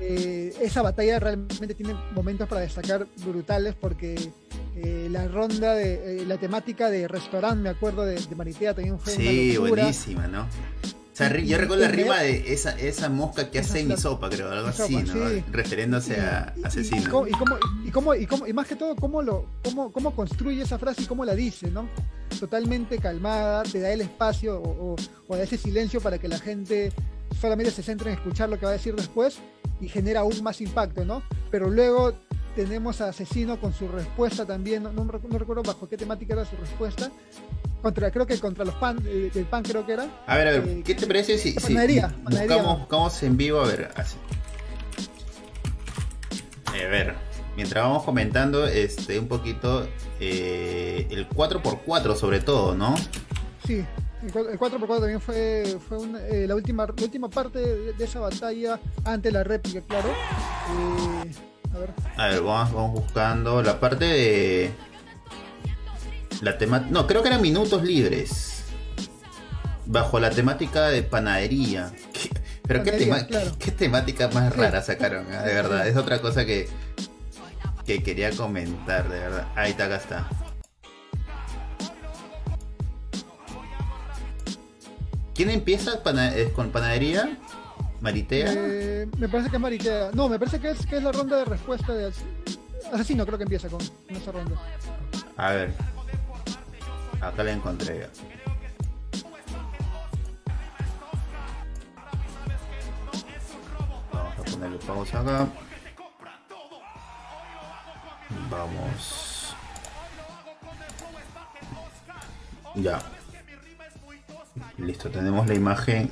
eh, 0.00 0.54
esa 0.60 0.82
batalla 0.82 1.18
realmente 1.18 1.74
tiene 1.74 1.94
momentos 2.14 2.48
para 2.48 2.60
destacar 2.60 3.06
brutales 3.24 3.74
porque 3.74 4.30
la 5.10 5.28
ronda 5.28 5.74
de 5.74 6.24
la 6.26 6.36
temática 6.36 6.90
de 6.90 7.06
restaurante, 7.06 7.62
me 7.62 7.68
acuerdo 7.68 8.04
de, 8.04 8.16
de 8.16 8.34
Maritea 8.34 8.74
también 8.74 8.98
fue 8.98 9.12
sí, 9.12 9.56
buenísima, 9.56 10.26
¿no? 10.26 10.48
Yo 11.14 11.58
recuerdo 11.58 11.84
la 11.84 11.88
rima 11.88 12.20
de 12.20 12.52
esa, 12.52 12.78
esa 12.78 13.08
mosca 13.08 13.50
que 13.50 13.60
hace 13.60 13.84
mi 13.84 13.96
sopa, 13.96 14.28
creo, 14.28 14.50
algo 14.50 14.68
así, 14.68 14.96
¿no? 14.96 15.14
Refiriéndose 15.52 16.20
a 16.20 16.54
asesino. 16.64 17.02
Y, 17.02 17.04
cómo, 17.04 17.26
y, 17.26 17.30
cómo, 17.90 18.14
y, 18.14 18.26
cómo, 18.26 18.46
y, 18.46 18.52
más 18.52 18.66
que 18.66 18.76
todo, 18.76 18.96
cómo, 18.96 19.22
lo, 19.22 19.46
cómo, 19.62 19.92
cómo 19.92 20.14
construye 20.16 20.62
esa 20.62 20.78
frase 20.78 21.02
y 21.02 21.06
cómo 21.06 21.24
la 21.24 21.34
dice, 21.34 21.70
¿no? 21.70 21.88
Totalmente 22.40 22.98
calmada, 22.98 23.62
te 23.62 23.80
da 23.80 23.92
el 23.92 24.00
espacio 24.00 24.60
o, 24.60 24.96
o, 25.28 25.36
ese 25.36 25.56
silencio 25.56 26.00
para 26.00 26.18
que 26.18 26.26
la 26.26 26.38
gente 26.38 26.92
solamente 27.40 27.70
se 27.70 27.82
centre 27.82 28.10
en 28.10 28.16
escuchar 28.16 28.48
lo 28.48 28.58
que 28.58 28.66
va 28.66 28.72
a 28.72 28.74
decir 28.74 28.94
después 28.94 29.38
y 29.80 29.88
genera 29.88 30.20
aún 30.20 30.42
más 30.42 30.60
impacto, 30.60 31.04
¿no? 31.04 31.22
Pero 31.50 31.70
luego 31.70 32.14
tenemos 32.54 33.00
a 33.00 33.08
Asesino 33.08 33.60
con 33.60 33.72
su 33.72 33.88
respuesta 33.88 34.46
también, 34.46 34.82
no, 34.82 34.92
no, 34.92 35.04
recuerdo 35.38 35.62
bajo 35.62 35.88
qué 35.88 35.96
temática 35.96 36.34
era 36.34 36.44
su 36.44 36.56
respuesta, 36.56 37.10
contra, 37.84 38.10
creo 38.10 38.26
que 38.26 38.38
contra 38.40 38.64
los 38.64 38.74
pan, 38.76 38.98
eh, 39.06 39.30
el 39.34 39.44
pan 39.44 39.62
creo 39.62 39.84
que 39.84 39.92
era. 39.92 40.06
A 40.26 40.36
ver, 40.36 40.48
a 40.48 40.50
ver, 40.52 40.66
eh, 40.66 40.82
¿qué 40.84 40.94
te 40.94 41.06
parece 41.06 41.36
si, 41.36 41.52
si 41.52 41.74
buscamos, 42.24 42.78
buscamos, 42.80 43.22
en 43.22 43.36
vivo? 43.36 43.60
A 43.60 43.66
ver, 43.66 43.90
así. 43.94 44.16
A 46.66 46.72
ver, 46.72 47.14
mientras 47.56 47.84
vamos 47.84 48.02
comentando 48.02 48.66
este 48.66 49.18
un 49.18 49.28
poquito 49.28 49.86
eh, 50.18 51.06
el 51.10 51.28
4x4 51.28 52.16
sobre 52.16 52.40
todo, 52.40 52.74
¿no? 52.74 52.96
Sí, 53.66 53.84
el 54.22 54.32
4x4 54.32 55.00
también 55.00 55.20
fue, 55.20 55.78
fue 55.86 55.98
eh, 56.30 56.46
la, 56.48 56.54
última, 56.54 56.86
la 56.86 57.02
última 57.02 57.28
parte 57.28 57.58
de, 57.58 58.04
esa 58.04 58.20
batalla 58.20 58.80
ante 59.04 59.30
la 59.30 59.44
réplica, 59.44 59.82
claro. 59.82 60.08
a 61.74 61.78
ver. 61.78 61.90
A 62.16 62.28
ver, 62.28 62.40
vamos, 62.40 62.72
vamos 62.72 62.92
buscando 63.02 63.62
la 63.62 63.78
parte 63.78 64.06
de 64.06 64.72
la 66.44 66.58
tema 66.58 66.80
no, 66.90 67.06
creo 67.06 67.22
que 67.22 67.28
eran 67.28 67.42
minutos 67.42 67.82
libres. 67.82 68.64
Bajo 69.86 70.20
la 70.20 70.30
temática 70.30 70.88
de 70.88 71.02
panadería. 71.02 71.92
Pero 72.66 72.82
qué, 72.82 72.92
qué, 73.58 73.70
temática 73.72 74.28
más 74.28 74.54
rara 74.56 74.80
sacaron, 74.80 75.26
ah? 75.30 75.42
de 75.42 75.52
verdad. 75.52 75.86
Es 75.86 75.96
otra 75.96 76.20
cosa 76.22 76.46
que, 76.46 76.66
que 77.84 78.02
quería 78.02 78.30
comentar, 78.30 79.08
de 79.10 79.18
verdad. 79.18 79.48
Ahí 79.54 79.72
está, 79.72 79.84
acá 79.84 79.96
está. 79.96 80.28
¿Quién 85.34 85.50
empieza 85.50 86.00
con 86.54 86.70
panadería? 86.70 87.38
¿Maritea? 88.00 88.52
Eh, 88.56 89.08
me 89.18 89.28
parece 89.28 89.50
que 89.50 89.56
es 89.56 89.62
Maritea. 89.62 90.10
No, 90.14 90.30
me 90.30 90.38
parece 90.38 90.58
que 90.58 90.70
es, 90.70 90.86
que 90.86 90.96
es 90.96 91.02
la 91.02 91.12
ronda 91.12 91.38
de 91.38 91.44
respuesta 91.44 91.92
de 91.92 92.12
Asesino, 92.92 93.26
creo 93.26 93.36
que 93.36 93.44
empieza 93.44 93.68
con 93.68 93.80
esa 94.08 94.32
ronda. 94.32 94.56
A 95.36 95.52
ver. 95.52 95.93
Acá 97.24 97.42
la 97.42 97.52
encontré. 97.52 98.08
Vamos 104.12 104.38
a 104.38 104.42
ponerle 104.44 104.78
pausa 104.78 105.20
acá. 105.20 105.48
Vamos. 108.50 109.56
Ya. 112.74 113.00
Listo, 114.76 115.10
tenemos 115.10 115.46
la 115.46 115.54
imagen. 115.54 116.10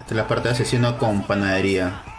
Esta 0.00 0.06
es 0.06 0.12
la 0.12 0.28
parte 0.28 0.48
de 0.48 0.54
asesino 0.54 0.96
con 0.96 1.22
panadería. 1.26 2.11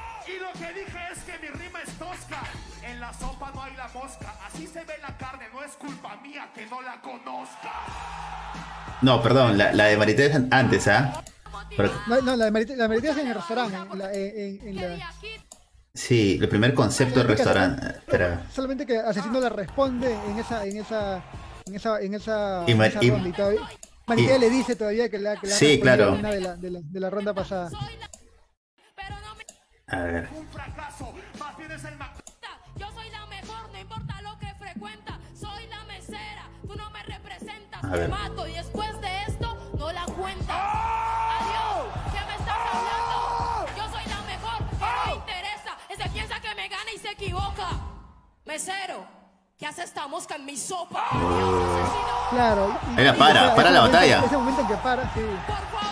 No, 9.02 9.22
perdón, 9.22 9.58
la, 9.58 9.74
la 9.74 9.86
de 9.86 9.98
Marité 9.98 10.26
es 10.28 10.36
antes, 10.52 10.88
¿ah? 10.88 11.24
No, 12.08 12.22
no, 12.22 12.36
la 12.36 12.46
de 12.46 12.52
Marité, 12.52 12.76
la 12.76 12.88
Marité 12.88 13.10
es 13.10 13.18
en 13.18 13.28
el 13.28 13.36
restaurante. 13.36 13.76
En 13.92 14.00
la, 14.00 14.13
en, 14.13 14.68
en 14.68 14.76
la... 14.76 15.13
Sí, 15.94 16.38
el 16.42 16.50
primer 16.50 16.74
concepto 16.74 17.20
del 17.20 17.28
restaurante. 17.28 17.88
Espera. 17.88 18.46
Solamente 18.52 18.86
que 18.86 18.98
Asesino 18.98 19.39
le 19.39 19.50
responde 19.50 20.12
en 20.30 20.39
esa, 20.39 20.66
en 20.66 20.78
esa, 20.78 21.22
en 21.66 21.76
esa, 21.76 22.00
en 22.02 22.13
esa, 22.16 22.63
Y 22.68 22.72
esa 22.72 23.04
y- 23.04 23.10
ronda 23.12 23.30
y 23.30 23.32
todavía- 23.34 23.62
Maritea 24.06 24.38
le 24.38 24.50
dice 24.50 24.76
todavía 24.76 25.10
que 25.10 25.18
le 25.20 25.30
ha, 25.30 25.36
que 25.38 25.48
le 25.48 25.54
ha 25.54 25.56
Sí, 25.58 25.80
claro. 25.80 26.13
una 26.13 26.30
de 26.32 26.42
la, 26.42 26.56
de, 26.56 26.72
la, 26.72 26.80
de 26.84 27.00
la 27.00 27.10
ronda 27.10 27.34
pasada. 27.34 27.70
La... 27.70 29.10
No. 29.10 29.98
A 30.00 30.04
ver. 30.04 30.30
Un 30.36 30.48
fracaso, 30.48 31.13
más 31.39 31.58
bien 31.58 31.72
es 31.72 31.84
el 31.86 31.96
A 37.93 37.97
ver. 37.97 38.10
mato 38.10 38.47
y 38.47 38.53
después 38.53 38.89
de 39.01 39.21
esto 39.27 39.56
no 39.77 39.91
la 39.91 40.03
cuentas. 40.06 40.58
Adiós, 41.39 41.86
¿qué 42.12 42.19
me 42.25 42.34
estás 42.36 42.58
hablando? 42.73 43.65
Yo 43.77 43.84
soy 43.91 44.06
la 44.10 44.21
mejor, 44.23 44.62
no 44.79 45.06
me 45.06 45.13
interesa. 45.15 45.77
Ese 45.89 46.10
piensa 46.10 46.39
que 46.41 46.56
me 46.56 46.67
gana 46.69 46.91
y 46.95 46.97
se 46.97 47.12
equivoca. 47.12 47.67
Mesero, 48.45 49.06
¿qué 49.60 49.67
hace 49.67 49.84
esta 49.84 50.08
mosca 50.08 50.36
en 50.38 50.45
mi 50.45 50.58
sopa? 50.58 51.03
Dios, 51.12 51.69
asesino, 51.69 52.29
Claro. 52.32 52.77
y- 52.97 53.17
para, 53.19 53.56
para 53.56 53.69
la 53.69 53.79
momento- 53.82 53.97
batalla. 53.97 54.23
Ese 54.25 54.38
momento 54.38 54.62
en 54.62 54.67
que 54.67 54.75
para, 54.77 55.03
sí. 55.13 55.21
por 55.45 55.56
favor. 55.56 55.84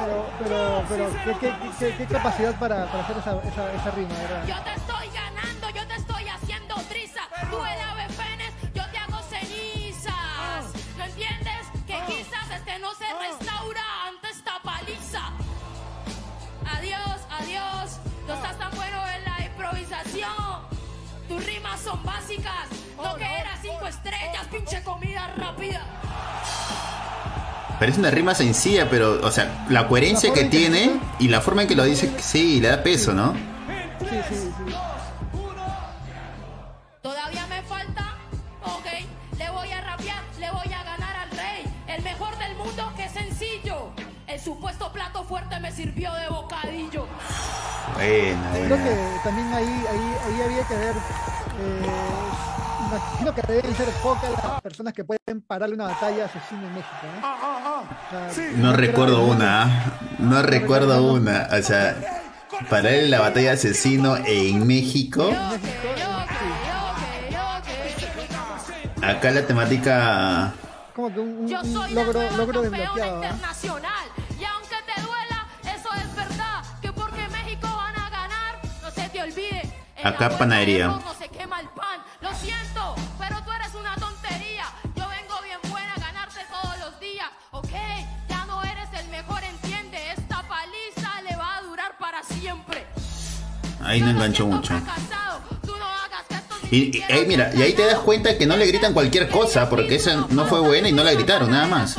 Pero, 0.00 0.26
pero, 0.42 0.84
pero, 0.88 1.10
¿qué, 1.24 1.38
qué, 1.38 1.54
qué, 1.78 1.96
qué 1.98 2.06
capacidad 2.06 2.54
para, 2.58 2.86
para 2.90 3.04
hacer 3.04 3.16
esa, 3.18 3.30
esa, 3.46 3.72
esa 3.74 3.90
rima, 3.92 4.14
¿verdad? 4.14 4.44
Yo 4.46 4.60
te 4.64 4.70
estoy 4.74 4.89
Tus 21.40 21.46
rimas 21.46 21.80
son 21.80 22.04
básicas. 22.04 22.68
No 23.02 23.16
que 23.16 23.24
eras 23.24 23.58
cinco 23.62 23.86
estrellas, 23.86 24.46
pinche 24.50 24.82
comida 24.82 25.32
rápida. 25.38 25.80
Parece 27.78 27.98
una 27.98 28.10
rima 28.10 28.34
sencilla, 28.34 28.90
pero, 28.90 29.20
o 29.22 29.30
sea, 29.30 29.66
la 29.70 29.88
coherencia 29.88 30.28
La 30.28 30.34
que 30.34 30.44
tiene 30.44 31.00
y 31.18 31.28
la 31.28 31.40
forma 31.40 31.62
en 31.62 31.68
que 31.68 31.74
lo 31.74 31.84
dice, 31.84 32.12
sí, 32.18 32.60
le 32.60 32.68
da 32.68 32.82
peso, 32.82 33.14
¿no? 33.14 33.32
Sí, 34.00 34.06
sí, 34.28 34.34
sí. 34.34 34.50
Todavía 37.00 37.46
me 37.46 37.62
falta, 37.62 38.16
ok, 38.62 39.38
le 39.38 39.50
voy 39.50 39.70
a 39.70 39.80
rapear, 39.80 40.22
le 40.38 40.50
voy 40.50 40.72
a 40.74 40.84
ganar 40.84 41.16
al 41.16 41.30
rey, 41.30 41.64
el 41.86 42.02
mejor 42.02 42.36
del 42.36 42.54
mundo, 42.56 42.92
que 42.98 43.08
sencillo. 43.08 43.88
El 44.26 44.38
supuesto 44.38 44.92
plato 44.92 45.24
fuerte 45.24 45.58
me 45.58 45.72
sirvió 45.72 46.12
de 46.12 46.28
bocadillo. 46.28 46.39
Buena, 48.00 48.50
Creo 48.52 48.68
buena. 48.68 48.84
que 48.84 49.20
también 49.24 49.52
ahí, 49.52 49.84
ahí, 49.90 50.14
ahí 50.26 50.42
había 50.42 50.62
que 50.66 50.74
ver. 50.74 50.94
Eh, 51.60 51.86
imagino 52.88 53.34
que 53.34 53.42
deben 53.52 53.76
ser 53.76 53.88
pocas 54.02 54.30
las 54.30 54.60
personas 54.62 54.94
que 54.94 55.04
pueden 55.04 55.40
pararle 55.46 55.74
una 55.74 55.84
batalla 55.84 56.24
asesina 56.24 56.62
en 56.66 56.74
México. 56.74 56.96
¿no? 57.20 57.28
O 57.80 58.10
sea, 58.10 58.30
Sí. 58.30 58.42
No 58.56 58.72
recuerdo 58.72 59.22
una, 59.26 59.62
¿ah? 59.64 59.68
no 60.18 60.42
recuerdo 60.42 61.12
una. 61.12 61.48
O 61.58 61.62
sea, 61.62 61.94
para 62.70 62.90
él 62.90 63.10
la 63.10 63.20
batalla 63.20 63.48
de 63.50 63.54
asesino 63.54 64.16
en 64.16 64.66
México, 64.66 65.30
acá 69.02 69.30
la 69.30 69.46
temática 69.46 70.52
Como 70.94 71.12
que 71.14 71.20
un, 71.20 71.28
un- 71.40 71.48
Yo 71.48 71.60
un 71.62 71.94
logro, 71.94 72.30
logro 72.36 72.62
desbloqueado. 72.62 73.22
¿ah? 73.24 73.34
Acá 80.04 80.30
panadería. 80.38 80.88
de 80.88 80.94
No 80.94 81.14
se 81.18 81.28
quema 81.28 81.60
el 81.60 81.68
pan. 81.68 82.00
Lo 82.20 82.32
siento, 82.34 82.94
pero 83.18 83.42
tú 83.44 83.50
eres 83.52 83.74
una 83.74 83.94
tontería. 83.96 84.64
Yo 84.96 85.06
vengo 85.08 85.40
bien 85.42 85.58
buena 85.70 85.92
a 85.94 86.00
ganarte 86.00 86.40
todos 86.50 86.78
los 86.78 87.00
días. 87.00 87.28
Ok, 87.50 87.70
ya 88.28 88.44
no 88.46 88.62
eres 88.64 88.88
el 88.98 89.08
mejor, 89.08 89.42
entiende. 89.44 89.98
Esta 90.12 90.42
paliza 90.48 91.22
le 91.28 91.36
va 91.36 91.56
a 91.58 91.62
durar 91.62 91.96
para 91.98 92.22
siempre. 92.22 92.86
ahí 93.84 94.00
no 94.00 94.10
enganchó 94.10 94.44
siento, 94.44 94.56
mucho. 94.56 94.74
Y, 96.70 96.76
y 96.76 96.84
siquiera 96.84 97.14
ahí 97.14 97.26
mira, 97.26 97.50
y 97.54 97.62
ahí 97.62 97.72
te 97.72 97.84
das 97.84 97.98
cuenta 97.98 98.38
que 98.38 98.46
no 98.46 98.56
le 98.56 98.64
gritan 98.66 98.92
cualquier 98.94 99.28
cosa, 99.28 99.68
porque 99.68 99.96
esa 99.96 100.26
no 100.30 100.46
fue 100.46 100.60
buena 100.60 100.88
y 100.88 100.92
no 100.92 101.02
la 101.02 101.12
gritaron, 101.12 101.50
nada 101.50 101.66
más. 101.66 101.98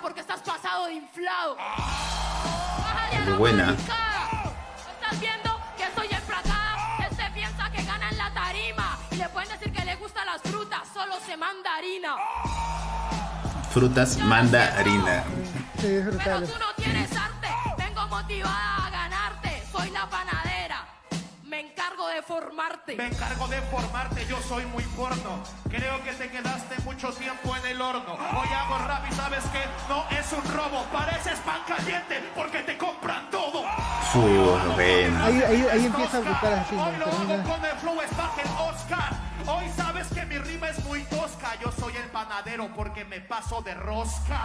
Porque 0.00 0.20
estás 0.20 0.40
pasado 0.40 0.86
de 0.86 0.94
inflado? 0.94 1.56
Bájale 1.56 3.16
a 3.16 3.24
Qué 3.24 3.30
la 3.30 3.36
buena. 3.36 3.64
maricada. 3.66 4.28
¿Estás 4.92 5.20
viendo 5.20 5.60
que 5.76 5.84
estoy 5.84 6.08
emplacada? 6.10 6.76
Este 7.10 7.30
piensa 7.32 7.70
que 7.70 7.82
gana 7.82 8.08
en 8.10 8.18
la 8.18 8.32
tarima. 8.34 8.98
Y 9.10 9.16
le 9.16 9.28
pueden 9.30 9.48
decir 9.48 9.72
que 9.72 9.84
le 9.84 9.96
gustan 9.96 10.26
las 10.26 10.42
frutas, 10.42 10.82
solo 10.92 11.14
se 11.26 11.36
manda 11.36 11.74
harina. 11.76 12.16
Frutas 13.70 14.16
mandarina. 14.18 15.24
Sí, 15.80 15.86
es 15.86 16.04
Pero 16.04 16.10
brutal. 16.12 16.46
tú 16.46 16.58
no 16.58 16.74
tienes 16.82 17.10
arte. 17.16 17.48
Vengo 17.76 18.06
motivada 18.08 18.86
a 18.86 18.90
ganarte. 18.90 19.62
Soy 19.70 19.90
la 19.90 20.06
panadera. 20.08 20.37
De 22.08 22.22
formarte. 22.22 22.96
Me 22.96 23.06
encargo 23.06 23.46
de 23.48 23.60
formarte, 23.62 24.26
yo 24.26 24.40
soy 24.40 24.64
muy 24.66 24.82
porno. 24.96 25.42
Creo 25.68 26.02
que 26.02 26.12
te 26.12 26.30
quedaste 26.30 26.80
mucho 26.82 27.12
tiempo 27.12 27.54
en 27.54 27.66
el 27.66 27.80
horno. 27.80 28.14
Hoy 28.14 28.48
hago 28.48 28.78
rap 28.86 29.04
y 29.08 29.14
sabes 29.14 29.44
que 29.44 29.60
no 29.88 30.04
es 30.10 30.32
un 30.32 30.42
robo. 30.54 30.84
Pareces 30.90 31.38
pan 31.40 31.60
caliente 31.68 32.22
porque 32.34 32.60
te 32.60 32.78
compran 32.78 33.30
todo. 33.30 33.62
Buena. 34.74 35.24
Ahí, 35.26 35.42
ahí, 35.42 35.66
ahí 35.70 35.86
empieza 35.86 36.16
a 36.16 36.20
brutal 36.20 36.54
así, 36.54 36.74
Hoy 36.74 36.96
lo 36.96 37.06
hago 37.06 37.48
con 37.48 37.64
el 37.64 37.76
flow 37.76 37.98
Oscar. 37.98 39.12
Hoy 39.46 39.70
sabes 39.76 40.08
que 40.08 40.24
mi 40.24 40.38
rima 40.38 40.70
es 40.70 40.82
muy 40.86 41.02
tosca. 41.04 41.54
Yo 41.62 41.70
soy 41.72 41.94
el 41.96 42.10
panadero 42.10 42.68
porque 42.74 43.04
me 43.04 43.20
paso 43.20 43.60
de 43.60 43.74
rosca. 43.74 44.40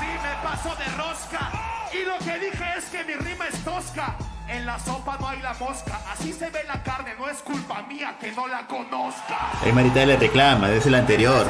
Sí, 0.00 0.06
me 0.06 0.48
paso 0.48 0.74
de 0.74 0.84
rosca. 0.96 1.50
Y 1.92 2.04
lo 2.04 2.18
que 2.18 2.38
dije 2.38 2.64
es 2.76 2.84
que 2.86 3.04
mi 3.04 3.14
rima 3.14 3.46
es 3.46 3.64
tosca. 3.64 4.16
En 4.50 4.66
la 4.66 4.78
sopa 4.80 5.16
no 5.20 5.28
hay 5.28 5.40
la 5.40 5.54
mosca. 5.54 6.00
Así 6.12 6.32
se 6.32 6.50
ve 6.50 6.60
la 6.66 6.82
carne. 6.82 7.14
No 7.16 7.28
es 7.28 7.38
culpa 7.38 7.82
mía 7.82 8.16
que 8.20 8.32
no 8.32 8.48
la 8.48 8.66
conozca. 8.66 9.52
Ahí 9.62 9.72
Marita 9.72 10.04
le 10.04 10.16
reclama, 10.16 10.70
es 10.72 10.84
el 10.86 10.94
anterior. 10.96 11.46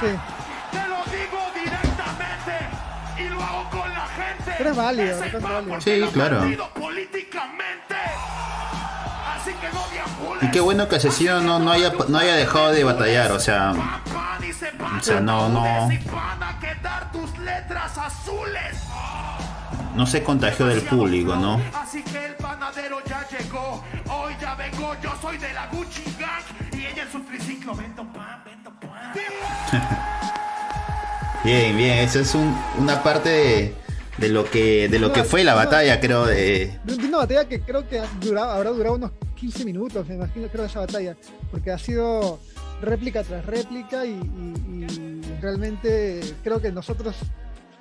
Sí. 0.00 0.06
Te 0.70 0.88
lo 0.88 0.96
digo 1.16 1.40
directamente. 1.54 3.24
Y 3.24 3.28
lo 3.30 3.42
hago 3.42 3.70
con 3.70 3.90
la 3.90 4.06
gente. 4.06 4.54
Pero 4.58 4.70
es 4.70 4.76
válido, 4.76 5.24
Es 5.24 5.34
el 5.34 5.40
válido. 5.40 5.80
Sí, 5.80 6.04
claro. 6.12 6.40
políticamente. 6.74 7.94
Así 9.34 9.52
que 9.52 9.68
no. 9.72 10.46
Y 10.46 10.50
qué 10.50 10.60
bueno 10.60 10.88
que 10.88 10.96
Asesino 10.96 11.40
no, 11.40 11.58
no, 11.58 11.72
haya, 11.72 11.90
no 12.08 12.18
haya 12.18 12.36
dejado 12.36 12.70
de 12.72 12.84
batallar, 12.84 13.32
o 13.32 13.40
sea, 13.40 13.72
O 13.72 15.02
sea, 15.02 15.20
no, 15.20 15.48
no. 15.48 15.88
No 19.96 20.06
se 20.06 20.22
contagió 20.22 20.66
del 20.66 20.82
público, 20.82 21.36
¿no? 21.36 21.58
Así 21.74 22.02
que 22.02 22.15
Bien, 31.46 31.76
bien, 31.76 31.98
eso 31.98 32.18
es 32.18 32.34
un- 32.34 32.52
una 32.78 33.02
parte 33.04 33.28
de, 33.28 33.74
de 34.18 34.28
lo 34.28 34.44
que 34.50 34.88
de 34.88 34.98
lo 34.98 35.12
que 35.12 35.22
fue 35.22 35.44
la 35.44 35.54
batalla, 35.54 36.00
creo, 36.00 36.26
de... 36.26 36.76
Una 37.06 37.18
batalla 37.18 37.44
que 37.48 37.60
creo 37.60 37.88
que 37.88 38.00
ha 38.00 38.06
durado- 38.20 38.50
habrá 38.50 38.70
durado 38.70 38.96
unos 38.96 39.12
15 39.36 39.64
minutos, 39.64 40.08
me 40.08 40.16
imagino, 40.16 40.48
creo, 40.48 40.64
esa 40.64 40.80
batalla. 40.80 41.16
Porque 41.52 41.70
ha 41.70 41.78
sido 41.78 42.40
réplica 42.82 43.22
tras 43.22 43.46
réplica 43.46 44.04
y, 44.04 44.10
y- 44.10 44.84
y 44.84 45.22
realmente 45.40 46.20
creo 46.42 46.60
que 46.60 46.72
nosotros 46.72 47.14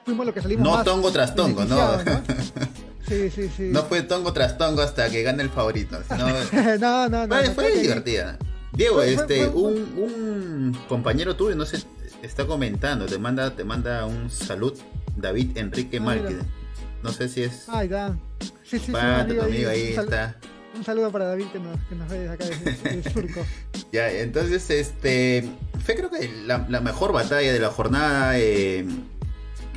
fuimos 0.06 0.28
lo 0.28 0.34
que 0.34 0.42
salimos 0.44 0.64
No 0.64 0.76
más 0.76 0.86
tongo 0.86 1.12
tras 1.12 1.34
tongo, 1.36 1.66
¿no? 1.66 1.76
beneficiados, 1.76 2.22
Sí, 3.08 3.30
sí, 3.32 3.50
sí. 3.56 3.64
No 3.72 3.84
fue 3.84 4.02
tongo 4.04 4.32
tras 4.34 4.58
tongo 4.60 4.82
hasta 4.84 5.10
que 5.10 5.24
gane 5.24 5.42
el 5.42 5.50
favorito. 5.50 5.98
no, 6.12 6.28
no, 6.80 7.10
no. 7.10 7.28
Fue, 7.28 7.48
no, 7.48 7.54
fue 7.56 7.72
divertida. 7.82 8.38
Diego, 8.74 8.96
Fue- 8.98 9.14
este, 9.14 9.48
fue- 9.48 9.62
un, 9.64 9.74
un 9.98 10.78
compañero 10.88 11.36
tuyo, 11.36 11.56
no 11.56 11.66
sé, 11.66 11.82
está 12.26 12.46
comentando, 12.46 13.06
te 13.06 13.18
manda, 13.18 13.56
te 13.56 13.64
manda 13.64 14.06
un 14.06 14.30
salud, 14.30 14.74
David 15.16 15.58
Enrique 15.58 15.98
Ah, 15.98 16.02
Márquez. 16.02 16.38
No 17.04 17.12
sé 17.12 17.30
si 17.30 17.44
es 17.44 17.70
Ahí 17.70 17.86
está. 17.86 18.16
Sí, 18.40 18.52
sí, 18.64 18.80
sí. 18.80 18.86
un 18.92 18.94
pata, 18.94 19.28
tu 19.28 19.42
amigo 19.42 19.70
ahí 19.70 19.90
un, 19.90 19.96
sal- 19.96 20.06
está. 20.06 20.36
un 20.76 20.84
saludo 20.84 21.12
para 21.12 21.26
David 21.26 21.46
que 21.54 21.60
nos, 21.60 21.80
que 21.88 21.96
nos 21.96 22.10
ve 22.10 22.20
desde 22.20 22.34
acá, 22.34 22.46
desde, 22.46 22.96
desde 22.96 23.12
Surco. 23.12 23.46
Ya, 23.92 24.10
entonces, 24.12 24.70
este, 24.72 25.48
fue 25.86 25.96
creo 25.96 26.10
que 26.10 26.30
la, 26.46 26.66
la 26.68 26.82
mejor 26.82 27.14
batalla 27.14 27.54
de 27.54 27.60
la 27.60 27.70
jornada. 27.70 28.38
eh, 28.40 28.86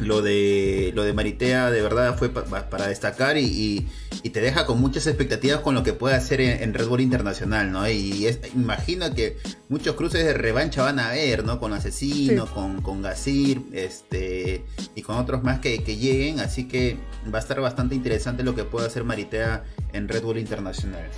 lo 0.00 0.22
de 0.22 0.92
lo 0.94 1.04
de 1.04 1.12
Maritea 1.12 1.70
de 1.70 1.82
verdad 1.82 2.16
fue 2.16 2.28
para 2.30 2.88
destacar 2.88 3.36
y, 3.36 3.86
te 4.32 4.42
deja 4.42 4.66
con 4.66 4.78
muchas 4.78 5.06
expectativas 5.06 5.60
con 5.60 5.74
lo 5.74 5.82
que 5.82 5.94
puede 5.94 6.14
hacer 6.14 6.42
en, 6.42 6.74
Red 6.74 6.86
Bull 6.86 7.00
Internacional, 7.00 7.72
¿no? 7.72 7.88
Y 7.88 8.26
es, 8.26 8.40
imagino 8.54 9.14
que 9.14 9.38
muchos 9.70 9.96
cruces 9.96 10.22
de 10.22 10.34
revancha 10.34 10.82
van 10.82 10.98
a 10.98 11.08
haber, 11.08 11.46
¿no? 11.46 11.58
Con 11.58 11.72
Asesino, 11.72 12.44
con, 12.46 12.82
con 12.82 13.00
Gasir, 13.00 13.62
este, 13.72 14.66
y 14.94 15.00
con 15.00 15.16
otros 15.16 15.42
más 15.42 15.60
que, 15.60 15.78
lleguen, 15.78 16.40
así 16.40 16.68
que 16.68 16.98
va 17.32 17.38
a 17.38 17.40
estar 17.40 17.58
bastante 17.62 17.94
interesante 17.94 18.42
lo 18.42 18.54
que 18.54 18.64
puede 18.64 18.86
hacer 18.86 19.02
Maritea 19.02 19.64
en 19.94 20.08
Red 20.08 20.22
Bull 20.22 20.36
Internacional. 20.36 21.08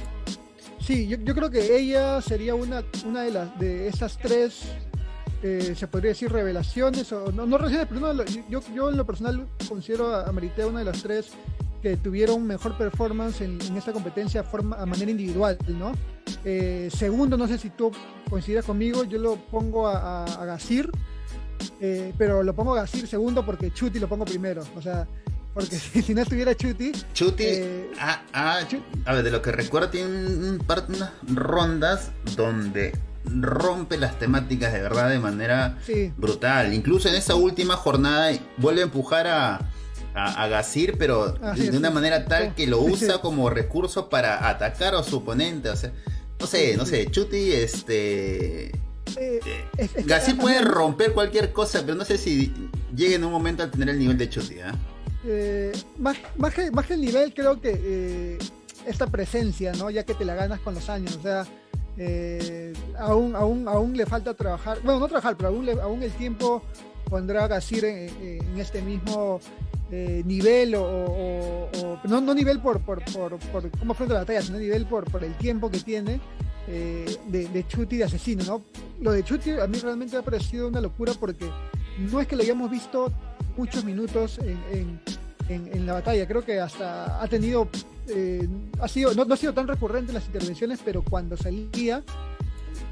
Sí, 0.81 1.09
yo, 1.09 1.17
yo 1.19 1.35
creo 1.35 1.51
que 1.51 1.77
ella 1.77 2.21
sería 2.21 2.55
una, 2.55 2.85
una 3.05 3.23
de 3.23 3.33
las 3.33 3.59
de 3.59 3.89
esas 3.89 4.17
tres 4.19 4.63
eh, 5.43 5.75
se 5.77 5.87
podría 5.87 6.11
decir 6.11 6.31
revelaciones, 6.31 7.11
o 7.13 7.33
no, 7.33 7.47
no 7.47 7.59
revelaciones, 7.59 7.89
pero 7.89 8.25
yo, 8.49 8.61
yo 8.75 8.91
en 8.91 8.97
lo 8.97 9.07
personal 9.07 9.47
considero 9.69 10.15
a 10.15 10.31
Maritea 10.33 10.67
una 10.67 10.81
de 10.81 10.85
las 10.85 11.03
tres 11.03 11.33
que 11.83 11.97
tuvieron 11.97 12.47
mejor 12.47 12.77
performance 12.77 13.41
en, 13.41 13.59
esta 13.77 13.93
competencia 13.93 14.45
forma, 14.45 14.77
a 14.77 14.87
manera 14.87 15.11
individual, 15.11 15.57
¿no? 15.69 15.93
Eh, 16.45 16.91
segundo, 16.95 17.37
no 17.37 17.49
sé 17.49 17.59
si 17.59 17.71
tú 17.71 17.91
coincides 18.29 18.65
conmigo, 18.65 19.05
yo 19.05 19.19
lo 19.19 19.37
pongo 19.37 19.89
a, 19.89 20.25
a, 20.25 20.45
Gasir, 20.45 20.91
eh, 21.81 22.13
pero 22.19 22.43
lo 22.43 22.55
pongo 22.55 22.75
a 22.75 22.83
Gasir 22.83 23.07
segundo 23.07 23.45
porque 23.45 23.73
Chuti 23.73 23.99
lo 23.99 24.09
pongo 24.09 24.25
primero, 24.25 24.63
o 24.77 24.83
sea, 24.83 25.07
porque 25.55 25.77
si, 25.79 26.15
no 26.15 26.23
estuviera 26.23 26.55
Chuti... 26.55 26.93
Chuti, 27.15 27.45
ah, 27.99 28.23
ah, 28.33 28.61
a 29.07 29.15
ver, 29.15 29.25
de 29.25 29.31
lo 29.31 29.43
que 29.43 29.53
recuerdo 29.53 29.89
tiene 29.89 30.09
un 30.09 30.59
par 30.67 30.87
de 30.87 30.99
rondas 31.35 32.11
donde 32.37 32.93
rompe 33.25 33.99
las 33.99 34.19
temáticas 34.19 34.73
de 34.73 34.81
verdad 34.81 35.11
de 35.11 35.19
manera 35.19 35.79
brutal. 36.17 36.75
Incluso 36.75 37.09
en 37.09 37.15
esa 37.15 37.35
última 37.35 37.77
jornada 37.77 38.33
vuelve 38.57 38.81
a 38.81 38.85
empujar 38.85 39.27
a, 39.27 39.71
a, 40.15 40.49
Gasir, 40.49 40.97
pero 40.99 41.33
de 41.33 41.77
una 41.77 41.91
manera 41.91 42.25
tal 42.25 42.55
que 42.55 42.67
lo 42.67 42.81
usa 42.81 43.21
como 43.21 43.51
recurso 43.51 44.09
para 44.09 44.49
atacar 44.49 44.95
a 44.95 45.03
su 45.03 45.19
oponente. 45.19 45.71
O 45.71 45.77
sea, 45.77 45.93
no 46.39 46.47
sé, 46.47 46.77
no 46.77 46.87
sé, 46.87 47.11
Chuti, 47.11 47.53
este... 47.53 48.73
Eh, 49.17 49.41
Gasir 50.05 50.37
puede 50.37 50.61
romper 50.63 51.13
cualquier 51.13 51.53
cosa, 51.53 51.81
pero 51.85 51.97
no 51.97 52.05
sé 52.05 52.17
si 52.17 52.53
llegue 52.95 53.17
en 53.17 53.25
un 53.25 53.33
momento 53.33 53.65
a 53.65 53.71
tener 53.71 53.91
el 53.91 53.99
nivel 53.99 54.17
de 54.17 54.29
Chuti. 54.29 54.61
¿ah? 54.61 54.75
¿eh? 55.25 55.73
más, 55.99 56.17
más, 56.37 56.55
que, 56.55 56.71
más, 56.71 56.87
que, 56.87 56.95
el 56.95 57.01
nivel, 57.01 57.35
creo 57.35 57.61
que 57.61 57.73
eh, 57.75 58.39
esta 58.87 59.07
presencia, 59.07 59.73
¿no? 59.73 59.91
Ya 59.91 60.05
que 60.05 60.15
te 60.15 60.25
la 60.25 60.35
ganas 60.35 60.61
con 60.61 60.75
los 60.75 60.89
años. 60.89 61.17
O 61.17 61.23
sea, 61.23 61.47
eh, 61.97 62.73
aún, 62.99 63.37
aún, 63.37 63.69
aún 63.69 63.97
le 63.97 64.07
falta 64.07 64.35
trabajar, 64.35 64.79
bueno, 64.83 65.01
no 65.01 65.09
trabajar, 65.09 65.37
pero 65.37 65.51
aún, 65.51 65.69
aún 65.81 66.03
el 66.03 66.13
tiempo 66.13 66.63
pondrá 67.09 67.45
a 67.45 67.49
Gasir 67.49 67.85
en, 67.85 68.59
este 68.59 68.81
mismo 68.81 69.41
eh, 69.91 70.23
nivel, 70.25 70.75
o, 70.77 71.69
no, 72.05 72.21
no, 72.21 72.35
nivel 72.35 72.61
por, 72.61 72.81
por, 72.81 73.05
por, 73.05 74.09
la 74.09 74.15
batalla, 74.21 74.41
sino 74.41 74.59
nivel 74.59 74.87
por, 74.87 75.11
por 75.11 75.25
el 75.25 75.35
tiempo 75.35 75.71
que 75.71 75.81
tiene 75.81 76.21
eh, 76.69 77.19
de, 77.27 77.49
de 77.49 77.67
Chuti 77.67 77.97
de 77.97 78.05
asesino. 78.05 78.45
¿no? 78.45 78.63
Lo 79.01 79.13
de 79.13 79.25
Chuti 79.25 79.51
a 79.51 79.67
mí 79.67 79.79
realmente 79.79 80.15
me 80.15 80.21
ha 80.21 80.25
parecido 80.25 80.69
una 80.69 80.81
locura 80.81 81.13
porque 81.19 81.51
no 81.99 82.21
es 82.21 82.29
que 82.29 82.37
lo 82.37 82.43
hayamos 82.43 82.71
visto 82.71 83.13
muchos 83.57 83.85
minutos 83.85 84.39
en, 84.39 85.01
en, 85.49 85.69
en 85.75 85.85
la 85.85 85.95
batalla, 85.95 86.27
creo 86.27 86.45
que 86.45 86.61
hasta 86.61 87.21
ha 87.21 87.27
tenido 87.27 87.69
eh, 88.15 88.49
ha 88.81 88.89
sido, 88.89 89.15
no, 89.15 89.33
ha 89.33 89.37
sido 89.37 89.53
tan 89.53 89.69
recurrente 89.69 90.11
en 90.11 90.15
las 90.15 90.27
intervenciones, 90.27 90.81
pero 90.85 91.03
cuando 91.03 91.37
salía 91.37 92.03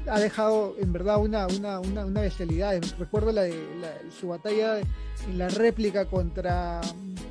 ha 0.07 0.19
dejado 0.19 0.75
en 0.79 0.91
verdad 0.91 1.17
una, 1.19 1.47
una, 1.47 1.79
una, 1.79 2.21
bestialidad. 2.21 2.81
Recuerdo 2.97 3.31
la 3.31 3.43
de 3.43 3.55
su 4.19 4.29
batalla 4.29 4.79
en 4.79 5.37
la 5.37 5.49
réplica 5.49 6.05
contra, 6.05 6.81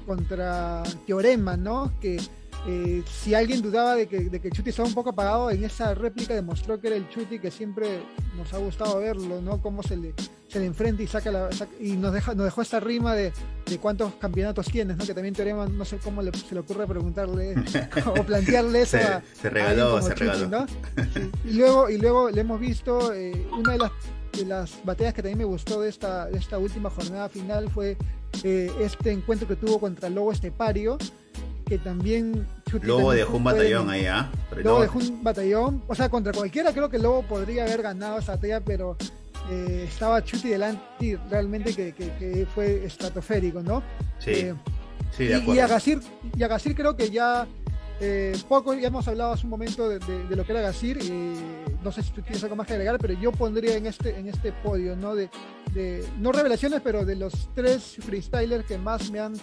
contra 0.06 0.82
Teorema, 1.06 1.56
¿no? 1.56 1.92
Que 2.00 2.20
eh, 2.66 3.02
si 3.10 3.34
alguien 3.34 3.62
dudaba 3.62 3.94
de 3.94 4.06
que, 4.06 4.20
de 4.28 4.40
que 4.40 4.50
Chuti 4.50 4.70
estaba 4.70 4.88
un 4.88 4.94
poco 4.94 5.10
apagado, 5.10 5.50
en 5.50 5.64
esa 5.64 5.94
réplica 5.94 6.34
demostró 6.34 6.80
que 6.80 6.88
era 6.88 6.96
el 6.96 7.08
Chuti 7.08 7.38
que 7.38 7.50
siempre 7.50 8.00
nos 8.36 8.52
ha 8.52 8.58
gustado 8.58 8.98
verlo, 8.98 9.40
¿no? 9.40 9.62
Cómo 9.62 9.82
se 9.82 9.96
le, 9.96 10.14
se 10.48 10.58
le 10.58 10.66
enfrenta 10.66 11.02
y 11.02 11.06
saca 11.06 11.30
la, 11.30 11.50
y 11.80 11.92
nos 11.92 12.12
deja, 12.12 12.34
nos 12.34 12.44
dejó 12.44 12.62
esta 12.62 12.80
rima 12.80 13.14
de, 13.14 13.32
de, 13.66 13.78
cuántos 13.78 14.14
campeonatos 14.14 14.66
tienes, 14.66 14.96
¿no? 14.96 15.06
Que 15.06 15.14
también 15.14 15.34
Teorema, 15.34 15.66
no 15.66 15.84
sé 15.84 15.98
cómo 15.98 16.22
se 16.22 16.54
le 16.54 16.60
ocurre 16.60 16.86
preguntarle 16.86 17.54
o 18.06 18.24
plantearle 18.24 18.82
eso. 18.82 18.98
se, 18.98 19.40
se 19.40 19.50
regaló, 19.50 20.02
se 20.02 20.14
regaló. 20.14 20.66
Y 21.44 21.52
luego, 21.54 21.90
y 21.90 21.98
luego 21.98 22.30
le 22.30 22.40
hemos 22.40 22.60
visto 22.60 23.12
eh, 23.12 23.46
una 23.52 23.72
de 23.72 23.78
las 23.78 23.92
de 24.38 24.44
las 24.44 24.78
batallas 24.84 25.14
que 25.14 25.22
también 25.22 25.38
me 25.38 25.44
gustó 25.44 25.80
de 25.80 25.88
esta, 25.88 26.26
de 26.26 26.38
esta 26.38 26.58
última 26.58 26.90
jornada 26.90 27.28
final 27.28 27.68
fue 27.70 27.96
eh, 28.44 28.70
este 28.80 29.10
encuentro 29.10 29.48
que 29.48 29.56
tuvo 29.56 29.80
contra 29.80 30.08
Lobo 30.08 30.32
Estepario, 30.32 30.98
que 31.68 31.78
también... 31.78 32.46
Lobo 32.82 33.12
dejó 33.12 33.36
un 33.36 33.44
batallón 33.44 33.90
ahí, 33.90 34.06
¿ah? 34.06 34.30
Lobo 34.56 34.80
dejó 34.80 34.98
un 34.98 35.22
batallón, 35.22 35.82
o 35.86 35.94
sea, 35.94 36.08
contra 36.08 36.32
cualquiera 36.32 36.72
creo 36.72 36.88
que 36.88 36.98
Lobo 36.98 37.22
podría 37.22 37.64
haber 37.64 37.82
ganado 37.82 38.18
esa 38.18 38.36
batalla, 38.36 38.60
pero 38.60 38.96
eh, 39.50 39.86
estaba 39.86 40.24
Chuti 40.24 40.48
delante 40.48 40.82
y 41.00 41.16
realmente 41.16 41.74
que, 41.74 42.46
fue 42.54 42.84
estratosférico, 42.84 43.62
¿no? 43.62 43.82
Sí. 44.18 44.30
Eh, 44.30 44.54
sí, 45.16 45.26
de 45.26 45.36
acuerdo. 45.36 45.54
Y, 45.54 45.58
a 45.60 45.66
Gasir, 45.66 46.00
y 46.36 46.42
a 46.42 46.48
Gasir 46.48 46.74
creo 46.74 46.96
que 46.96 47.10
ya 47.10 47.46
eh, 48.00 48.36
poco, 48.48 48.74
ya 48.74 48.88
hemos 48.88 49.08
hablado 49.08 49.32
hace 49.32 49.44
un 49.44 49.50
momento 49.50 49.88
de, 49.88 49.98
lo 50.30 50.44
que 50.44 50.52
era 50.52 50.60
Gasir, 50.60 50.98
y 51.02 51.34
no 51.82 51.90
sé 51.90 52.02
si 52.02 52.12
tú 52.12 52.22
tienes 52.22 52.42
algo 52.44 52.56
más 52.56 52.66
que 52.66 52.74
agregar, 52.74 52.96
pero 52.98 53.14
yo 53.14 53.32
pondría 53.32 53.76
en 53.76 53.86
este, 53.86 54.18
en 54.18 54.28
este 54.28 54.52
podio, 54.52 54.96
¿no? 54.96 55.14
De, 55.14 55.28
no 56.18 56.32
revelaciones, 56.32 56.80
pero 56.82 57.04
de 57.04 57.14
los 57.14 57.50
tres 57.54 57.96
freestylers 58.00 58.64
que 58.64 58.78
más 58.78 59.10
me 59.10 59.20
han 59.20 59.34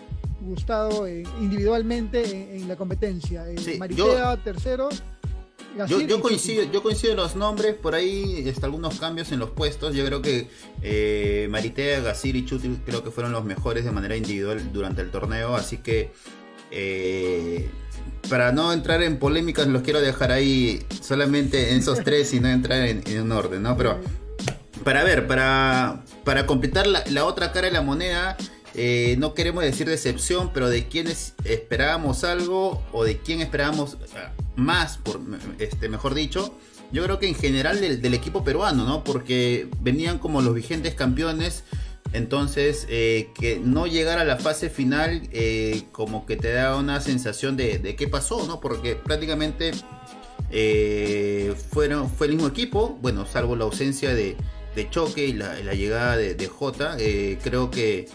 gustado 0.45 1.07
eh, 1.07 1.23
individualmente 1.39 2.55
en, 2.55 2.67
la 2.67 2.75
competencia. 2.75 3.45
Eh, 3.49 3.77
Maritea, 3.77 4.37
tercero. 4.43 4.89
yo, 5.87 6.21
coincido, 6.21 6.63
yo 6.71 6.81
coincido 6.81 7.11
en 7.11 7.17
los 7.17 7.35
nombres, 7.35 7.75
por 7.75 7.95
ahí 7.95 8.47
está 8.47 8.65
algunos 8.65 8.99
cambios 8.99 9.31
en 9.31 9.39
los 9.39 9.51
puestos. 9.51 9.95
Yo 9.95 10.05
creo 10.05 10.21
que 10.21 10.47
eh, 10.81 11.47
Maritea, 11.49 12.01
Gasir 12.01 12.35
y 12.35 12.45
Chuti 12.45 12.79
creo 12.85 13.03
que 13.03 13.11
fueron 13.11 13.31
los 13.33 13.43
mejores 13.43 13.85
de 13.85 13.91
manera 13.91 14.15
individual 14.15 14.71
durante 14.71 15.01
el 15.01 15.11
torneo, 15.11 15.55
así 15.55 15.77
que 15.77 16.11
eh, 16.71 17.69
para 18.29 18.51
no 18.51 18.73
entrar 18.73 19.01
en 19.03 19.17
polémicas, 19.17 19.67
los 19.67 19.81
quiero 19.81 20.01
dejar 20.01 20.31
ahí 20.31 20.85
solamente 21.01 21.71
en 21.71 21.79
esos 21.79 21.99
tres 22.03 22.33
y 22.33 22.39
no 22.39 22.49
entrar 22.49 22.81
en, 22.85 23.21
un 23.21 23.31
orden, 23.31 23.63
¿no? 23.63 23.77
Pero 23.77 23.99
para 24.83 25.03
ver, 25.03 25.27
para, 25.27 26.03
para 26.23 26.45
completar 26.45 26.85
la, 26.87 27.25
otra 27.25 27.51
cara 27.51 27.67
de 27.67 27.73
la 27.73 27.81
moneda, 27.81 28.37
eh, 28.77 29.15
no 29.19 29.33
queremos 29.33 29.63
decir 29.63 29.87
decepción, 29.87 30.51
pero 30.53 30.69
de 30.69 30.87
quienes 30.87 31.33
esperábamos 31.45 32.23
algo 32.23 32.83
o 32.91 33.05
de 33.05 33.17
quién 33.19 33.41
esperábamos 33.41 33.97
más, 34.55 34.99
este, 35.59 35.87
mejor 35.87 36.13
dicho. 36.13 36.53
Yo 36.91 37.03
creo 37.03 37.19
que 37.19 37.27
en 37.27 37.35
general 37.35 37.79
del, 37.79 38.13
equipo 38.13 38.43
peruano, 38.43 38.85
¿no? 38.85 39.03
Porque 39.03 39.67
venían 39.79 40.19
como 40.19 40.41
los 40.41 40.53
vigentes 40.53 40.93
campeones 40.93 41.63
entonces, 42.13 42.85
eh, 42.89 43.29
que 43.37 43.59
no 43.59 43.87
llegar 43.87 44.19
a 44.19 44.23
la 44.23 44.37
fase 44.37 44.69
final 44.69 45.27
eh, 45.31 45.83
como 45.91 46.25
que 46.25 46.37
te 46.37 46.53
da 46.53 46.77
una 46.77 47.01
sensación 47.01 47.57
de, 47.57 47.95
qué 47.97 48.07
pasó, 48.07 48.45
¿no? 48.45 48.61
Porque 48.61 48.95
prácticamente 48.95 49.71
fueron, 51.71 52.09
fue 52.09 52.27
el 52.27 52.33
mismo 52.33 52.47
equipo, 52.47 52.97
bueno, 53.01 53.25
salvo 53.25 53.55
la 53.55 53.65
ausencia 53.65 54.13
de, 54.13 54.37
Choque 54.89 55.25
y 55.25 55.33
la, 55.33 55.73
llegada 55.73 56.17
de, 56.17 56.35
de 56.35 56.47
Jota, 56.47 56.97
creo 57.41 57.71
que, 57.71 58.07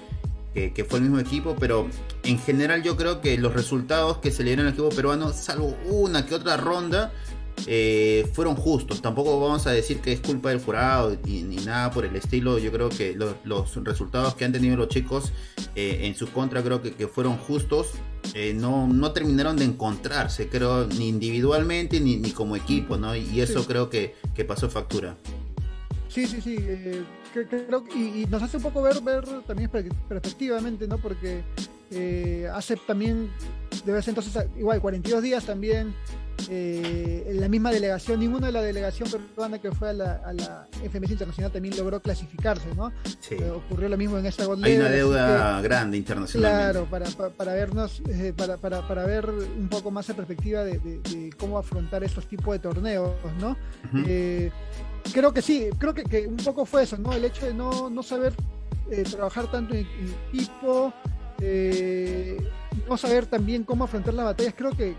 que, 0.55 0.85
fue 0.89 0.99
el 0.99 1.05
mismo 1.05 1.19
equipo, 1.19 1.57
pero 1.59 1.89
en 2.23 2.39
general 2.39 2.83
yo 2.83 2.97
creo 2.97 3.21
que 3.21 3.39
los 3.39 3.55
resultados 3.55 4.19
que 4.19 4.31
se 4.31 4.43
le 4.43 4.51
dieron 4.51 4.67
al 4.67 4.73
equipo 4.73 4.89
peruano, 4.89 5.33
salvo 5.33 5.77
una 5.87 6.27
que 6.27 6.35
otra 6.35 6.57
ronda, 6.57 7.13
eh, 7.67 8.29
fueron 8.33 8.57
justos. 8.57 9.03
Tampoco 9.03 9.39
vamos 9.41 9.67
a 9.67 9.71
decir 9.71 10.01
que 10.01 10.13
es 10.13 10.21
culpa 10.21 10.51
del 10.51 10.61
jurado 10.61 11.17
ni, 11.25 11.43
nada 11.43 11.91
por 11.91 12.05
el 12.05 12.17
estilo. 12.17 12.59
Yo 12.59 12.73
creo 12.73 12.89
que 12.89 13.17
los 13.45 13.85
resultados 13.85 14.35
que 14.35 14.45
han 14.45 14.53
tenido 14.53 14.77
los 14.77 14.89
chicos 14.89 15.33
eh, 15.75 16.01
en 16.03 16.15
su 16.15 16.29
contra 16.29 16.63
creo 16.63 16.81
que, 16.83 17.07
fueron 17.07 17.37
justos. 17.37 17.93
Eh, 18.35 18.55
no, 18.55 18.87
no 18.87 19.13
terminaron 19.13 19.57
de 19.57 19.65
encontrarse, 19.65 20.49
creo, 20.49 20.87
ni 20.87 21.09
individualmente 21.09 22.01
ni, 22.01 22.17
ni 22.17 22.31
como 22.31 22.55
equipo, 22.55 22.97
¿no? 22.97 23.17
Y 23.17 23.41
eso 23.41 23.67
creo 23.67 23.89
que, 23.89 24.15
que, 24.35 24.45
pasó 24.45 24.69
factura. 24.69 25.17
Sí, 26.11 26.27
sí, 26.27 26.41
sí. 26.41 26.57
creo, 27.33 27.85
y, 27.95 28.23
y, 28.23 28.27
nos 28.27 28.43
hace 28.43 28.57
un 28.57 28.65
poco 28.65 28.83
ver, 28.83 29.01
ver 29.01 29.25
también 29.47 29.71
perspectivamente, 30.09 30.89
¿no? 30.89 30.99
Porque 30.99 31.43
hace 32.53 32.77
también, 32.77 33.31
debe 33.85 34.03
ser 34.03 34.13
entonces, 34.13 34.47
igual, 34.59 34.81
42 34.81 35.23
días 35.23 35.45
también 35.45 35.95
eh, 36.49 37.33
la 37.35 37.49
misma 37.49 37.71
delegación, 37.71 38.21
ninguna 38.21 38.47
de 38.47 38.53
la 38.53 38.63
delegación 38.63 39.09
peruana 39.11 39.59
que 39.59 39.73
fue 39.73 39.91
a 39.91 39.93
la, 39.93 40.13
a 40.25 40.67
FMS 40.89 41.11
Internacional 41.11 41.53
también 41.53 41.77
logró 41.77 42.01
clasificarse, 42.01 42.75
¿no? 42.75 42.93
Eh, 43.31 43.51
ocurrió 43.51 43.89
lo 43.89 43.97
mismo 43.97 44.19
en 44.19 44.27
esta 44.27 44.45
Hay 44.63 44.77
una 44.77 44.89
deuda 44.89 45.61
grande 45.61 45.97
internacional. 45.97 46.51
Claro, 46.51 46.87
para, 46.87 47.07
para, 47.31 47.55
vernos, 47.55 48.03
eh, 48.09 48.33
para, 48.37 48.57
para, 48.57 48.87
para, 48.87 49.05
ver 49.05 49.29
un 49.29 49.69
poco 49.69 49.91
más 49.91 50.09
la 50.09 50.15
perspectiva 50.15 50.65
de, 50.65 51.31
cómo 51.39 51.59
afrontar 51.59 52.05
estos 52.05 52.27
tipos 52.27 52.53
de 52.55 52.59
torneos, 52.59 53.13
¿no? 53.41 53.57
Creo 55.13 55.33
que 55.33 55.43
sí, 55.43 55.69
creo 55.79 55.95
que, 55.95 56.05
que, 56.05 56.27
un 56.27 56.37
poco 56.37 56.65
fue 56.65 56.85
eso, 56.85 56.97
¿no? 56.97 57.13
El 57.13 57.25
hecho 57.25 57.47
de 57.47 57.55
no, 57.55 57.91
no 57.91 58.03
saber 58.03 58.35
trabajar 59.11 59.51
tanto 59.51 59.75
en, 59.75 59.87
equipo, 60.33 60.93
no 62.89 62.97
saber 62.97 63.27
también 63.27 63.65
cómo 63.65 63.85
afrontar 63.85 64.15
las 64.15 64.27
batallas, 64.27 64.55
creo 64.57 64.73
que 64.73 64.95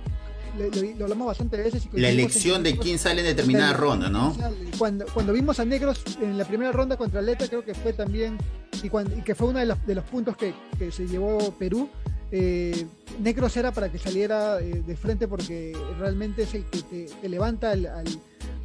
lo, 0.58 1.04
hablamos 1.06 1.28
bastante 1.28 1.58
veces. 1.58 1.88
la 1.94 2.10
elección 2.10 2.64
de 2.64 2.78
quién 2.78 3.00
sale 3.00 3.22
en 3.22 3.28
determinada 3.28 3.74
ronda, 3.74 4.10
¿no? 4.10 4.36
Cuando, 4.78 5.06
cuando 5.14 5.34
vimos 5.34 5.60
a 5.60 5.66
Negros 5.66 6.04
en 6.22 6.38
la 6.38 6.46
primera 6.46 6.72
ronda 6.72 6.98
contra 6.98 7.22
Leta, 7.22 7.48
creo 7.48 7.64
que 7.64 7.74
fue 7.74 7.94
también, 7.94 8.38
y, 8.84 8.90
que 9.22 9.36
fue 9.36 9.50
uno 9.50 9.60
de 9.60 9.66
los, 9.66 9.86
de 9.86 9.96
los 9.96 10.06
puntos 10.06 10.36
que, 10.38 10.54
que 10.78 10.92
se 10.92 11.08
llevó 11.08 11.54
Perú, 11.58 11.90
eh, 12.32 12.86
Negros 13.20 13.56
era 13.58 13.72
para 13.72 13.92
que 13.92 13.98
saliera 13.98 14.60
eh, 14.62 14.84
de 14.86 14.96
frente 14.96 15.28
porque 15.28 15.78
realmente 16.00 16.44
es 16.44 16.54
el 16.54 16.64
que 16.66 17.08
te, 17.22 17.30
levanta 17.30 17.72
al, 17.72 17.86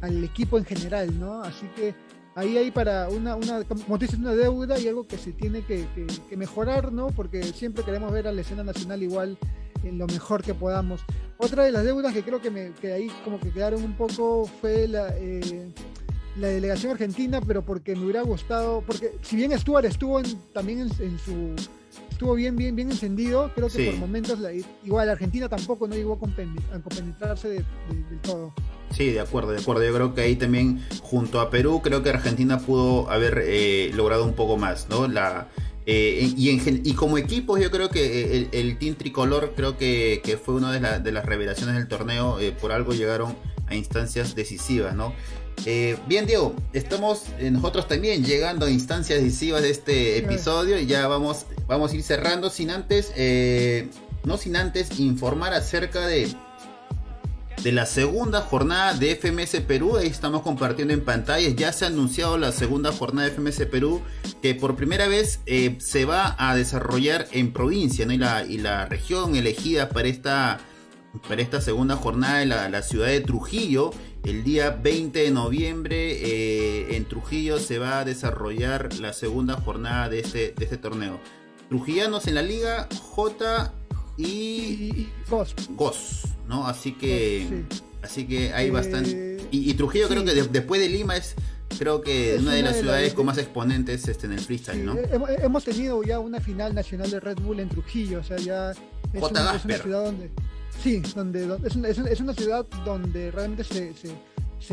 al, 0.01 0.23
equipo 0.23 0.57
en 0.57 0.63
general, 0.63 1.19
¿no? 1.19 1.43
Así 1.43 1.67
que 1.75 1.93
ahí 2.35 2.57
hay 2.57 2.71
para 2.71 3.09
una, 3.09 3.35
una 3.35 3.63
como 3.65 3.97
dices, 3.97 4.17
una 4.17 4.33
deuda 4.33 4.79
y 4.79 4.87
algo 4.87 5.05
que 5.05 5.17
se 5.17 5.33
tiene 5.33 5.63
que, 5.63 5.85
que, 6.29 6.37
mejorar, 6.37 6.93
¿no? 6.93 7.07
Porque 7.07 7.43
siempre 7.43 7.83
queremos 7.83 8.11
ver 8.13 8.27
a 8.27 8.31
la 8.31 8.41
escena 8.41 8.63
nacional 8.63 9.03
igual 9.03 9.37
en 9.83 9.97
lo 9.97 10.07
mejor 10.07 10.43
que 10.43 10.53
podamos. 10.53 11.01
Otra 11.37 11.63
de 11.63 11.71
las 11.71 11.83
deudas 11.83 12.13
que 12.13 12.23
creo 12.23 12.41
que, 12.41 12.49
me, 12.49 12.71
que 12.73 12.93
ahí 12.93 13.11
como 13.23 13.39
que 13.39 13.51
quedaron 13.51 13.83
un 13.83 13.93
poco 13.93 14.49
fue 14.61 14.87
la, 14.87 15.09
eh, 15.17 15.71
la 16.37 16.47
delegación 16.47 16.91
argentina, 16.91 17.41
pero 17.45 17.63
porque 17.63 17.95
me 17.95 18.03
hubiera 18.03 18.21
gustado, 18.21 18.83
porque 18.85 19.17
si 19.21 19.35
bien 19.35 19.57
Stuart 19.57 19.85
estuvo 19.85 20.21
también 20.53 20.79
en 20.79 21.19
su 21.19 21.55
estuvo 22.17 22.33
bien, 22.33 22.55
bien, 22.55 22.75
bien 22.75 22.89
encendido. 22.89 23.51
Creo 23.53 23.69
que 23.69 23.91
por 23.91 23.99
momentos, 23.99 24.39
igual 24.83 25.07
Argentina 25.07 25.47
tampoco 25.47 25.87
no 25.87 25.93
llegó 25.93 26.13
a, 26.13 26.19
compenetrarse 26.19 27.49
del 27.49 27.65
todo. 28.23 28.53
Sí, 28.89 29.11
de 29.11 29.19
acuerdo, 29.19 29.51
de 29.51 29.59
acuerdo. 29.59 29.83
Yo 29.83 29.93
creo 29.93 30.15
que 30.15 30.21
ahí 30.21 30.35
también, 30.35 30.81
junto 31.01 31.39
a 31.39 31.51
Perú, 31.51 31.81
creo 31.83 32.01
que 32.01 32.09
Argentina 32.09 32.57
pudo 32.57 33.07
haber 33.11 33.43
eh, 33.45 33.91
logrado 33.93 34.25
un 34.25 34.33
poco 34.33 34.57
más, 34.57 34.87
¿no? 34.89 35.07
La, 35.07 35.47
eh, 35.89 36.33
y, 36.35 36.49
y, 36.49 36.93
como 36.93 37.17
equipo, 37.17 37.57
yo 37.57 37.71
creo 37.71 37.89
que 37.89 38.49
el, 38.51 38.77
Team 38.77 38.95
Tricolor 38.95 39.53
creo 39.55 39.77
que, 39.77 40.39
fue 40.43 40.55
una 40.55 40.71
de, 40.71 40.99
de, 40.99 41.11
las 41.11 41.25
revelaciones 41.25 41.75
del 41.75 41.87
torneo. 41.87 42.39
Eh, 42.39 42.51
por 42.51 42.71
algo 42.73 42.93
llegaron 42.93 43.35
a 43.67 43.75
instancias 43.75 44.35
decisivas, 44.35 44.95
¿no? 44.95 45.13
Eh, 45.65 45.97
bien, 46.07 46.25
Diego, 46.25 46.55
estamos 46.73 47.23
eh, 47.39 47.49
nosotros 47.51 47.87
también 47.87 48.23
llegando 48.23 48.67
a 48.67 48.69
instancias 48.69 49.21
decisivas 49.21 49.63
de 49.63 49.71
este 49.71 50.17
episodio 50.17 50.79
y 50.79 50.85
ya 50.85 51.07
vamos, 51.07 51.45
vamos 51.67 51.91
a 51.91 51.95
ir 51.95 52.03
cerrando 52.03 52.49
sin 52.49 52.69
antes, 52.69 53.11
eh, 53.15 53.89
no 54.23 54.37
sin 54.37 54.55
antes 54.55 54.99
informar 54.99 55.53
acerca 55.53 56.05
de, 56.05 56.29
de 57.67 57.73
la 57.73 57.85
segunda 57.85 58.39
jornada 58.39 58.93
de 58.93 59.13
FMS 59.13 59.59
Perú. 59.67 59.97
Ahí 59.97 60.07
estamos 60.07 60.41
compartiendo 60.41 60.93
en 60.93 61.03
pantallas. 61.03 61.53
Ya 61.57 61.73
se 61.73 61.83
ha 61.83 61.89
anunciado 61.89 62.37
la 62.37 62.53
segunda 62.53 62.93
jornada 62.93 63.27
de 63.27 63.33
FMS 63.35 63.65
Perú 63.65 64.01
que 64.41 64.55
por 64.55 64.77
primera 64.77 65.09
vez 65.09 65.41
se 65.79 66.05
va 66.05 66.37
a 66.39 66.55
desarrollar 66.55 67.27
en 67.33 67.51
provincia 67.51 68.05
¿no? 68.05 68.13
y, 68.13 68.17
la, 68.19 68.45
y 68.45 68.59
la 68.59 68.85
región 68.85 69.35
elegida 69.35 69.89
para 69.89 70.07
esta 70.07 70.61
para 71.27 71.41
esta 71.41 71.59
segunda 71.59 71.97
jornada 71.97 72.41
en 72.41 72.71
la, 72.71 72.81
ciudad 72.83 73.07
de 73.07 73.19
Trujillo. 73.19 73.91
El 74.23 74.45
día 74.45 74.69
20 74.69 75.19
de 75.19 75.31
noviembre 75.31 76.11
eh, 76.21 76.95
en 76.95 77.03
Trujillo 77.03 77.59
se 77.59 77.79
va 77.79 77.99
a 77.99 78.05
desarrollar 78.05 78.93
la 78.93 79.11
segunda 79.11 79.55
jornada 79.59 80.07
de 80.07 80.21
este, 80.21 80.53
de 80.55 80.63
este 80.63 80.77
torneo. 80.77 81.19
Trujillanos 81.67 82.27
en 82.27 82.35
la 82.35 82.43
liga 82.43 82.87
J 83.13 83.73
y, 84.15 85.09
Gos. 85.75 86.36
¿No? 86.47 86.67
Así 86.67 86.93
que, 86.93 87.65
así 88.01 88.27
que 88.27 88.53
hay 88.53 88.67
eh, 88.67 88.71
bastante. 88.71 89.37
Y, 89.51 89.73
Trujillo 89.75 90.07
creo 90.07 90.25
que 90.25 90.33
después 90.33 90.81
de 90.81 90.89
Lima 90.89 91.15
es 91.15 91.35
creo 91.77 92.01
que 92.01 92.37
una 92.39 92.53
de 92.53 92.63
las 92.63 92.77
ciudades 92.77 93.13
con 93.13 93.25
más 93.25 93.37
exponentes 93.37 94.07
este, 94.07 94.25
en 94.25 94.33
el 94.33 94.39
freestyle, 94.39 94.85
¿no? 94.85 94.95
Hemos 95.41 95.63
tenido 95.63 96.01
ya 96.03 96.19
una 96.19 96.39
final 96.39 96.73
nacional 96.73 97.11
de 97.11 97.19
Red 97.19 97.39
Bull 97.39 97.59
en 97.59 97.69
Trujillo, 97.69 98.19
o 98.19 98.23
sea, 98.23 98.37
ya 98.37 98.71
es, 98.71 98.77
una, 99.13 99.55
es 99.55 99.65
una, 99.65 99.77
ciudad 99.77 100.05
donde 100.05 100.31
Sí, 100.81 101.01
donde, 101.15 101.43
es, 101.65 101.75
una, 101.75 101.89
es, 101.89 102.19
una, 102.19 102.33
ciudad 102.33 102.65
donde 102.85 103.31
realmente 103.31 103.63
se, 103.63 103.93
se, 103.95 104.09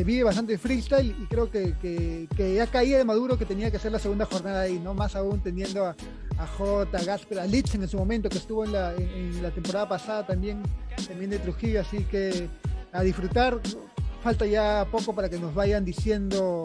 vive 0.05 0.25
bastante 0.25 0.59
freestyle 0.59 1.15
y 1.21 1.27
creo 1.27 1.51
que, 1.51 1.75
que, 1.81 2.29
que, 2.37 2.55
ya 2.55 2.67
caía 2.67 2.99
de 2.99 3.05
Maduro 3.05 3.39
que 3.39 3.45
tenía 3.45 3.71
que 3.71 3.77
hacer 3.77 3.93
la 3.93 3.99
segunda 3.99 4.25
jornada 4.25 4.63
ahí, 4.63 4.79
¿no? 4.79 4.95
Más 4.95 5.15
aún 5.15 5.41
teniendo 5.41 5.87
a, 5.87 5.97
a 6.39 6.47
J, 6.47 6.99
a 6.99 7.05
Gasper, 7.05 7.39
a 7.39 7.47
Litz 7.47 7.75
en 7.75 7.87
su 7.89 7.99
momento, 7.99 8.29
que 8.29 8.39
estuvo 8.39 8.65
en 8.65 8.73
la, 8.73 8.95
en, 8.95 9.43
la 9.43 9.51
temporada 9.51 9.89
pasada 9.89 10.27
también, 10.27 10.63
también 11.07 11.31
de 11.31 11.39
Trujillo, 11.39 11.81
así 11.81 12.05
que 12.05 12.49
a 12.93 13.03
disfrutar. 13.03 13.61
Falta 14.23 14.47
ya 14.47 14.87
poco 14.91 15.15
para 15.15 15.29
que 15.29 15.39
nos 15.39 15.55
vayan 15.55 15.85
diciendo, 15.85 16.65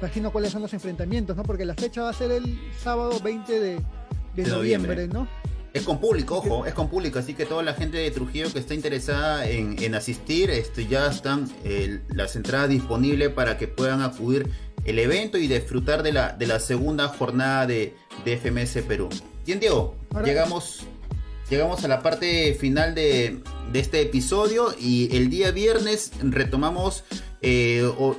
imagino 0.00 0.32
cuáles 0.32 0.50
son 0.50 0.62
los 0.62 0.72
enfrentamientos, 0.72 1.36
¿no? 1.36 1.42
Porque 1.42 1.66
la 1.66 1.74
fecha 1.74 2.02
va 2.02 2.10
a 2.10 2.14
ser 2.14 2.30
el 2.30 2.58
sábado 2.82 3.20
20 3.22 3.60
de, 3.60 3.80
de, 4.34 4.46
noviembre, 4.46 5.06
¿no? 5.06 5.28
Es 5.74 5.82
con 5.82 5.98
público, 5.98 6.36
ojo, 6.36 6.66
es 6.66 6.72
con 6.72 6.88
público, 6.88 7.18
así 7.18 7.34
que 7.34 7.46
toda 7.46 7.64
la 7.64 7.74
gente 7.74 7.98
de 7.98 8.08
Trujillo 8.12 8.52
que 8.52 8.60
está 8.60 8.74
interesada 8.74 9.44
en, 9.48 9.92
asistir, 9.96 10.48
este, 10.50 10.86
ya 10.86 11.08
están 11.08 11.50
eh, 11.64 11.98
las 12.10 12.36
entradas 12.36 12.68
disponibles 12.68 13.30
para 13.30 13.58
que 13.58 13.66
puedan 13.66 14.00
acudir 14.00 14.48
el 14.84 15.00
evento 15.00 15.36
y 15.36 15.48
disfrutar 15.48 16.04
de 16.04 16.12
la, 16.12 16.32
de 16.32 16.46
la 16.46 16.60
segunda 16.60 17.08
jornada 17.08 17.66
de, 17.66 17.92
FMS 18.24 18.84
Perú. 18.86 19.08
Bien, 19.44 19.58
Diego, 19.58 19.96
llegamos, 20.24 20.84
llegamos 21.50 21.82
a 21.82 21.88
la 21.88 22.02
parte 22.02 22.54
final 22.54 22.94
de, 22.94 23.40
este 23.72 24.00
episodio 24.00 24.72
y 24.78 25.14
el 25.16 25.28
día 25.28 25.50
viernes 25.50 26.12
retomamos 26.22 27.02
eh, 27.42 27.82
o 27.98 28.16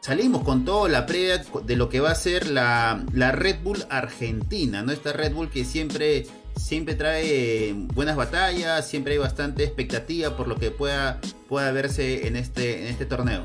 salimos 0.00 0.42
con 0.42 0.64
toda 0.64 0.88
la 0.88 1.04
previa 1.04 1.44
de 1.66 1.76
lo 1.76 1.90
que 1.90 2.00
va 2.00 2.12
a 2.12 2.14
ser 2.14 2.48
la, 2.48 3.04
la 3.12 3.30
Red 3.30 3.56
Bull 3.62 3.84
Argentina, 3.90 4.82
¿no? 4.82 4.90
Esta 4.90 5.12
Red 5.12 5.34
Bull 5.34 5.50
que 5.50 5.66
siempre 5.66 6.26
siempre 6.56 6.94
trae 6.94 7.72
buenas 7.94 8.16
batallas, 8.16 8.86
siempre 8.86 9.14
hay 9.14 9.18
bastante 9.18 9.64
expectativa 9.64 10.36
por 10.36 10.48
lo 10.48 10.56
que 10.56 10.70
pueda, 10.70 11.20
pueda 11.48 11.70
verse 11.72 12.26
en 12.26 12.36
este, 12.36 12.82
en 12.82 12.86
este 12.88 13.06
torneo. 13.06 13.44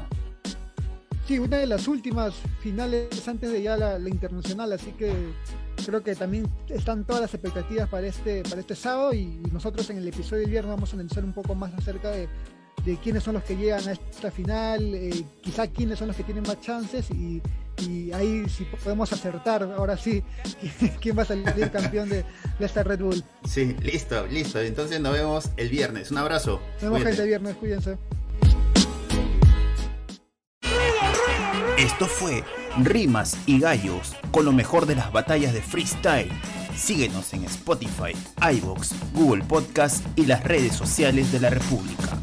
Sí, 1.27 1.37
una 1.37 1.57
de 1.57 1.67
las 1.67 1.87
últimas 1.87 2.33
finales 2.59 3.27
antes 3.27 3.51
de 3.51 3.61
ya 3.61 3.77
la, 3.77 3.99
internacional, 4.09 4.73
así 4.73 4.91
que 4.93 5.13
creo 5.85 6.01
que 6.01 6.15
también 6.15 6.49
están 6.69 7.05
todas 7.05 7.21
las 7.21 7.33
expectativas 7.33 7.87
para 7.87 8.07
este, 8.07 8.41
para 8.43 8.61
este 8.61 8.75
sábado 8.75 9.13
y, 9.13 9.39
nosotros 9.51 9.89
en 9.91 9.97
el 9.97 10.07
episodio 10.07 10.41
del 10.41 10.49
viernes 10.49 10.73
vamos 10.73 10.91
a 10.91 10.95
analizar 10.95 11.23
un 11.23 11.33
poco 11.33 11.53
más 11.53 11.71
acerca 11.75 12.09
de, 12.09 12.27
de 12.85 12.97
quiénes 12.97 13.23
son 13.23 13.35
los 13.35 13.43
que 13.43 13.55
llegan 13.55 13.87
a 13.87 13.91
esta 13.91 14.31
final, 14.31 14.93
eh, 14.95 15.23
quizá 15.41 15.67
quiénes 15.67 15.99
son 15.99 16.07
los 16.07 16.17
que 16.17 16.23
tienen 16.23 16.43
más 16.43 16.61
chances 16.61 17.09
y, 17.11 17.41
y 17.87 18.11
ahí 18.11 18.47
si 18.49 18.65
podemos 18.65 19.11
acertar, 19.11 19.63
ahora 19.63 19.97
sí, 19.97 20.23
quién 21.01 21.17
va 21.17 21.23
a 21.23 21.25
salir 21.25 21.71
campeón 21.71 22.09
de, 22.09 22.25
esta 22.59 22.83
Red 22.83 22.99
Bull. 22.99 23.23
Sí, 23.47 23.75
listo, 23.81 24.25
listo. 24.27 24.59
Entonces 24.59 24.99
nos 24.99 25.13
vemos 25.13 25.49
el 25.57 25.69
viernes. 25.69 26.11
Un 26.11 26.17
abrazo. 26.17 26.59
Nos 26.81 26.91
vemos 26.91 27.03
gente 27.03 27.21
el 27.21 27.27
viernes, 27.27 27.55
cuídense. 27.55 27.97
Esto 31.77 32.07
fue 32.07 32.43
Rimas 32.77 33.37
y 33.45 33.59
Gallos 33.59 34.13
con 34.31 34.43
lo 34.43 34.51
mejor 34.51 34.85
de 34.85 34.95
las 34.95 35.11
batallas 35.13 35.53
de 35.53 35.61
freestyle. 35.61 36.31
Síguenos 36.75 37.33
en 37.33 37.45
Spotify, 37.45 38.13
iVoox, 38.53 38.93
Google 39.13 39.43
Podcast 39.43 40.05
y 40.17 40.25
las 40.25 40.43
redes 40.43 40.73
sociales 40.73 41.31
de 41.31 41.39
la 41.39 41.49
República. 41.49 42.19